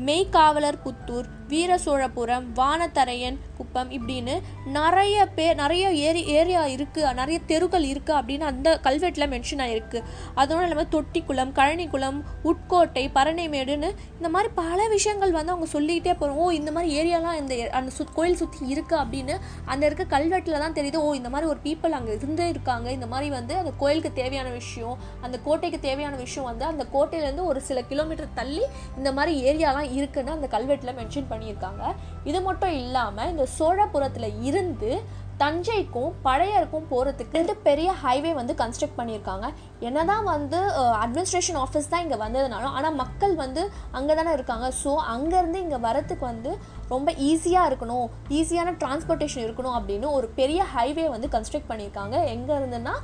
மெய்காவலர் 0.08 0.82
புத்தூர் 0.82 1.26
வீர 1.48 1.72
சோழபுரம் 1.78 2.46
வானத்தரையன் 2.56 3.36
குப்பம் 3.58 3.90
இப்படின்னு 3.90 4.34
நிறைய 4.72 5.16
பேர் 5.30 5.54
நிறைய 5.56 5.84
ஏரி 6.02 6.22
ஏரியா 6.32 6.62
இருக்குது 6.72 6.86
நிறைய 7.14 7.38
தெருக்கள் 7.46 7.86
இருக்குது 7.88 8.18
அப்படின்னு 8.18 8.44
அந்த 8.44 8.74
கல்வெட்டில் 8.84 9.30
மென்ஷன் 9.30 9.62
ஆகிருக்கு 9.64 10.00
அதோட 10.36 10.60
இல்லாமல் 10.62 10.90
தொட்டிக்குளம் 10.92 11.52
கழனிக்குளம் 11.52 12.18
உட்கோட்டை 12.50 13.04
பரணைமேடுன்னு 13.14 13.90
இந்த 14.18 14.30
மாதிரி 14.30 14.50
பல 14.56 14.88
விஷயங்கள் 14.88 15.32
வந்து 15.32 15.52
அவங்க 15.52 15.68
சொல்லிக்கிட்டே 15.68 16.14
போகிறோம் 16.14 16.40
ஓ 16.40 16.50
இந்த 16.58 16.72
மாதிரி 16.72 16.92
ஏரியாலாம் 16.98 17.38
இந்த 17.38 17.54
ஏ- 17.56 17.72
அந்த 17.78 17.92
சுத் 17.98 18.14
கோயில் 18.14 18.38
சுற்றி 18.38 18.62
இருக்குது 18.68 19.00
அப்படின்னு 19.02 19.36
அந்த 19.66 19.82
இருக்க 19.86 20.06
கல்வெட்டில் 20.12 20.36
தான் 20.58 20.76
தெரியுது. 20.76 21.00
ஓ 21.00 21.14
இந்த 21.14 21.30
மாதிரி 21.30 21.50
ஒரு 21.50 21.60
பீப்புள் 21.64 21.98
அங்கே 21.98 22.14
இருந்து 22.16 22.46
இருக்காங்க. 22.54 22.88
இந்த 22.96 23.06
மாதிரி 23.12 23.28
வந்து 23.36 23.54
அந்த 23.62 23.72
கோயிலுக்கு 23.82 24.12
தேவையான 24.20 24.48
விஷயம் 24.60 24.96
அந்த 25.26 25.36
கோட்டைக்கு 25.46 25.80
தேவையான 25.88 26.16
விஷயம் 26.24 26.48
வந்து 26.50 26.64
அந்த 26.72 26.86
கோட்டையிலேருந்து 26.94 27.48
ஒரு 27.52 27.62
சில 27.68 27.82
கிலோமீட்டர் 27.92 28.36
தள்ளி 28.40 28.64
இந்த 28.96 29.12
மாதிரி 29.18 29.34
ஏரியாலாம் 29.50 29.90
இருக்குன்னு 29.98 30.36
அந்த 30.36 30.48
கல்வெட்டில் 30.56 30.98
மென்ஷன் 31.00 31.30
பண்ணியிருக்காங்க. 31.32 31.82
இது 32.30 32.40
மட்டும் 32.48 32.76
இல்லாமல் 32.82 33.30
இந்த 33.34 33.46
சோழபுரத்தில் 33.58 34.30
இருந்து 34.50 34.92
தஞ்சைக்கும் 35.42 36.12
பழையருக்கும் 36.26 36.86
போகிறதுக்கு 36.90 37.36
ரெண்டு 37.38 37.54
பெரிய 37.66 37.88
ஹைவே 38.02 38.32
வந்து 38.38 38.54
கன்ஸ்ட்ரக்ட் 38.60 38.98
பண்ணியிருக்காங்க. 39.00 39.46
என்னதான் 39.88 40.24
வந்து 40.32 40.58
அட்மினிஸ்ட்ரேஷன் 41.02 41.58
ஆஃபீஸ் 41.64 41.90
தான் 41.92 42.02
இங்கே 42.04 42.18
வந்ததுனாலும் 42.24 42.74
ஆனால் 42.78 42.98
மக்கள் 43.02 43.34
வந்து 43.42 43.62
அங்கே 43.98 44.16
தானே 44.20 44.32
இருக்காங்க. 44.38 44.68
ஸோ 44.82 44.92
அங்கேருந்து 45.14 45.62
இங்கே 45.64 45.78
வரத்துக்கு 45.86 46.24
வந்து 46.32 46.52
ரொம்ப 46.94 47.08
ஈஸியாக 47.30 47.68
இருக்கணும் 47.70 48.06
ஈஸியான 48.38 48.74
டிரான்ஸ்போர்ட்டேஷன் 48.82 49.44
இருக்கணும் 49.46 49.76
அப்படின்னு 49.78 50.08
ஒரு 50.18 50.28
பெரிய 50.40 50.60
ஹைவே 50.74 51.06
வந்து 51.14 51.28
கன்ஸ்ட்ரக்ட் 51.36 51.70
பண்ணியிருக்காங்க. 51.72 52.16
எங்கே 52.34 52.54
இருந்துன்னா 52.58 52.94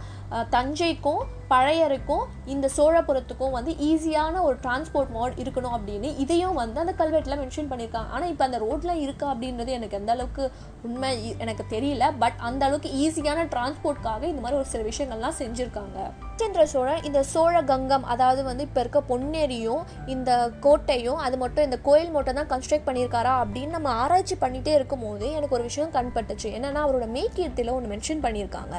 தஞ்சைக்கும் 0.55 1.23
பழையருக்கும் 1.51 2.23
இந்த 2.53 2.67
சோழபுரத்துக்கும் 2.77 3.55
வந்து 3.57 3.73
ஈஸியான 3.89 4.41
ஒரு 4.47 4.57
டிரான்ஸ்போர்ட் 4.63 5.13
மோட் 5.17 5.35
இருக்கணும் 5.43 5.75
அப்படின்னு 5.77 6.09
இதையும் 6.25 6.59
வந்து 6.61 6.81
அந்த 6.81 6.95
கல்வெட்டில் 7.01 7.41
மென்ஷன் 7.43 7.71
பண்ணியிருக்காங்க. 7.71 8.11
ஆனால் 8.15 8.31
இப்போ 8.33 8.45
அந்த 8.45 8.59
ரோட்லாம் 8.65 9.03
இருக்கா 9.07 9.27
அப்படின்றது 9.35 9.73
எனக்கு 9.79 9.99
எந்த 10.01 10.13
அளவுக்கு 10.13 10.45
உண்மை 10.83 11.37
எனக்கு 11.45 11.67
தெரியல. 11.75 12.07
பட் 12.23 12.39
அந்த 12.49 12.65
அளவுக்கு 12.67 12.91
ஈஸியான 13.05 13.47
டிரான்ஸ்போர்ட்காக 13.55 14.23
இந்த 14.33 14.43
மாதிரி 14.45 14.61
ஒரு 14.63 14.71
சில 14.75 14.83
விஷயங்கள்லாம் 14.91 15.41
செஞ்சுருக்காங்க. 15.43 15.99
ராஜேந்திர 16.35 16.63
சோழன் 16.71 17.05
இந்த 17.09 17.21
சோழ 17.23 17.57
கங்கம் 17.63 18.07
அதாவது 18.13 18.41
வந்து 18.47 18.63
இப்போ 18.67 18.81
இருக்க 18.81 19.01
பொன்னேரியும் 19.11 19.83
இந்த 20.07 20.31
கோட்டையும் 20.65 21.21
அது 21.25 21.37
மட்டும் 21.43 21.65
இந்த 21.65 21.79
கோயில் 21.89 22.11
மட்டும் 22.11 22.39
தான் 22.39 22.49
கன்ஸ்ட்ரக்ட் 22.53 22.87
பண்ணியிருக்காரா 22.89 23.33
அப்படின்னு 23.43 23.77
நம்ம 23.77 23.93
ஆராய்ச்சி 24.03 24.37
பண்ணிகிட்டே 24.41 24.73
இருக்கும்போது 24.79 25.27
எனக்கு 25.33 25.57
ஒரு 25.59 25.67
விஷயம் 25.69 25.93
கண்பட்டுச்சு. 25.99 26.49
என்னென்னா 26.57 26.83
அவரோட 26.87 27.07
மெய்கீர்த்தியில் 27.17 27.73
ஒன்று 27.77 27.93
மென்ஷன் 27.95 28.25
பண்ணியிருக்காங்க. 28.27 28.77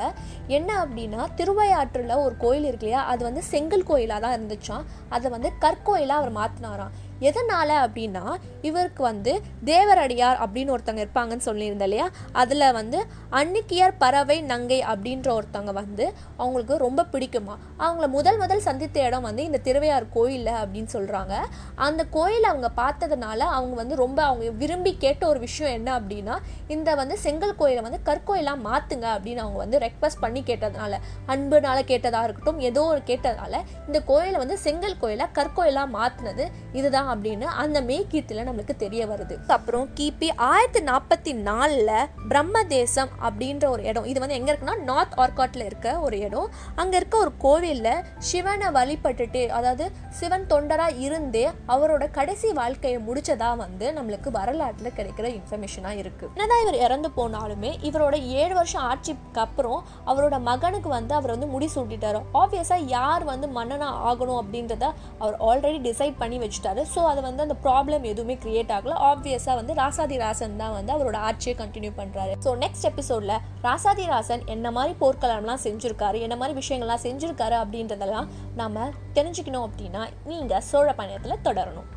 என்ன 0.58 0.70
அப்படின்னா 0.84 1.24
திருவையாற்றில் 1.40 2.16
ஒரு 2.26 2.36
கோயில் 2.38 2.70
இருக்கு 2.70 2.88
இல்லையா? 2.88 3.04
அது 3.14 3.24
வந்து 3.24 3.44
செங்கல் 3.54 3.88
கோயிலாக 3.92 4.22
தான் 4.26 4.36
இருந்துச்சான் 4.38 4.86
அதை 5.10 5.30
வந்து 5.38 5.52
கற்கோயிலாக 5.66 6.22
அவர் 6.22 6.38
மாற்றினாராம் 6.42 6.94
எதனால் 7.20 7.70
அப்படின்னா 7.70 8.24
இவருக்கு 8.62 9.04
வந்து 9.04 9.42
தேவரடியார் 9.66 10.38
அப்படின்னு 10.38 10.74
ஒருத்தங்க 10.76 11.06
இருப்பாங்கன்னு 11.06 11.46
சொல்லியிருந்தேன் 11.46 11.84
இல்லையா? 11.84 12.10
அதில் 12.32 12.72
வந்து 12.72 13.06
அன்னிக்கியார் 13.32 13.94
பறவை 13.98 14.42
நங்கை 14.42 14.82
அப்படின்ற 14.82 15.28
ஒருத்தவங்க 15.34 15.74
வந்து 15.74 16.14
அவங்களுக்கு 16.38 16.78
ரொம்ப 16.78 17.06
பிடிக்குமா? 17.12 17.56
அவங்கள 17.80 18.08
முதல் 18.08 18.38
முதல் 18.38 18.60
சந்தித்த 18.60 19.00
இடம் 19.02 19.22
வந்து 19.22 19.44
இந்த 19.44 19.58
திருவையார் 19.58 20.10
கோயிலில் 20.10 20.60
அப்படின்னு 20.62 20.88
சொல்கிறாங்க 20.94 21.34
அந்த 21.76 22.06
கோயிலை 22.06 22.50
அவங்க 22.50 22.72
பார்த்ததுனால 22.76 23.38
அவங்க 23.38 23.76
வந்து 23.76 23.96
ரொம்ப 23.96 24.24
அவங்க 24.24 24.50
விரும்பி 24.50 24.98
கேட்ட 24.98 25.28
ஒரு 25.28 25.40
விஷயம் 25.40 25.74
என்ன 25.74 26.00
அப்படின்னா 26.00 26.38
இந்த 26.68 26.96
வந்து 26.96 27.18
செங்கல் 27.18 27.56
கோயிலை 27.56 27.82
வந்து 27.82 28.02
கற்கோயிலாக 28.04 28.62
மாற்றுங்க 28.62 29.08
அப்படின்னு 29.16 29.38
அவங்க 29.38 29.58
வந்து 29.58 29.78
ரெக்வஸ்ட் 29.78 30.20
பண்ணி 30.20 30.42
கேட்டதுனால 30.42 31.00
அன்புனால 31.28 31.80
கேட்டதாக 31.86 32.24
இருக்கட்டும் 32.24 32.60
ஏதோ 32.60 32.84
ஒரு 32.84 33.02
கேட்டதால 33.06 33.56
இந்த 33.88 34.02
கோயிலை 34.02 34.40
வந்து 34.40 34.58
செங்கல் 34.58 34.98
கோயிலை 34.98 35.28
கற்கோயிலாக 35.34 35.98
மாற்றினது 35.98 36.46
இதுதான் 36.72 37.05
தான் 37.06 37.14
அப்படின்னு 37.14 37.48
அந்த 37.64 37.78
மேக்கியத்தில் 37.90 38.46
நம்மளுக்கு 38.48 38.76
தெரிய 38.84 39.02
வருது. 39.12 39.36
அப்புறம் 39.56 39.86
கிபி 39.98 40.28
ஆயிரத்தி 40.50 40.82
நாற்பத்தி 40.90 41.32
நாலில் 41.48 41.92
பிரம்மதேசம் 42.32 43.12
அப்படின்ற 43.28 43.66
ஒரு 43.76 43.84
இடம். 43.90 44.08
இது 44.12 44.20
வந்து 44.24 44.38
எங்கே 44.40 44.52
இருக்குன்னா 44.52 44.78
நார்த் 44.90 45.16
ஆர்காட்டில் 45.24 45.66
இருக்க 45.70 45.88
ஒரு 46.06 46.18
இடம். 46.28 46.50
அங்கே 46.82 46.98
இருக்க 47.00 47.16
ஒரு 47.26 47.32
கோவிலில் 47.46 48.04
சிவனை 48.30 48.70
வழிபட்டுட்டு 48.78 49.44
அதாவது 49.58 49.86
சிவன் 50.20 50.48
தொண்டராக 50.52 51.02
இருந்தே 51.06 51.46
அவரோட 51.76 52.04
கடைசி 52.18 52.50
வாழ்க்கையை 52.60 53.00
முடிச்சதா 53.08 53.50
வந்து 53.64 53.86
நம்மளுக்கு 53.98 54.30
வரலாற்றில் 54.40 54.96
கிடைக்கிற 55.00 55.26
இன்ஃபர்மேஷனாக 55.38 56.02
இருக்குது 56.04 56.32
என்னதான் 56.36 56.64
இவர் 56.66 56.80
இறந்து 56.86 57.12
போனாலுமே 57.20 57.72
இவரோட 57.90 58.16
ஏழு 58.42 58.54
வருஷம் 58.60 58.86
ஆட்சிக்கு 58.92 59.42
அப்புறம் 59.46 59.80
அவரோட 60.12 60.36
மகனுக்கு 60.50 60.92
வந்து 60.98 61.14
அவர் 61.20 61.34
வந்து 61.36 61.52
முடி 61.54 61.70
சூட்டிட்டாரு. 61.76 62.22
ஆப்வியஸாக 62.42 62.90
யார் 62.98 63.26
வந்து 63.32 63.50
மன்னனாக 63.58 64.02
ஆகணும் 64.12 64.42
அப்படின்றத 64.42 64.86
அவர் 65.24 65.38
ஆல்ரெடி 65.50 65.80
டிசைட் 65.90 66.22
பண்ணி 66.22 66.38
வச்சுட்டாரு. 66.44 66.82
ஸோ 66.96 67.02
அது 67.12 67.22
வந்து 67.28 67.44
அந்த 67.46 67.56
ப்ராப்ளம் 67.66 68.04
எதுவுமே 68.12 68.36
கிரியேட் 68.44 68.72
ஆகல. 68.76 68.94
ஆப்வியஸாக 69.10 69.56
வந்து 69.60 69.74
ராசாதி 69.82 70.18
ராசன் 70.24 70.60
தான் 70.62 70.76
வந்து 70.78 70.94
அவரோட 70.96 71.18
ஆட்சியை 71.30 71.56
கண்டினியூ 71.62 71.92
பண்ணுறாரு 72.00 72.36
ஸோ 72.46 72.52
நெக்ஸ்ட் 72.64 72.88
எபிசோடில் 72.92 73.36
ராசாதி 73.68 74.06
ராசன் 74.14 74.46
என்ன 74.56 74.72
மாதிரி 74.78 74.96
போர்க்களம்லாம் 75.02 75.64
செஞ்சுருக்காரு 75.66 76.20
என்ன 76.28 76.38
மாதிரி 76.42 76.56
விஷயங்கள்லாம் 76.62 77.04
செஞ்சுருக்காரு 77.08 77.58
அப்படின்றதெல்லாம் 77.64 78.30
நம்ம 78.62 78.88
தெரிஞ்சுக்கணும் 79.20 79.68
அப்படின்னா 79.68 80.04
நீங்கள் 80.32 80.66
சோழ 80.72 80.88
பயணத்தில் 81.02 81.44
தொடரணும். 81.50 81.90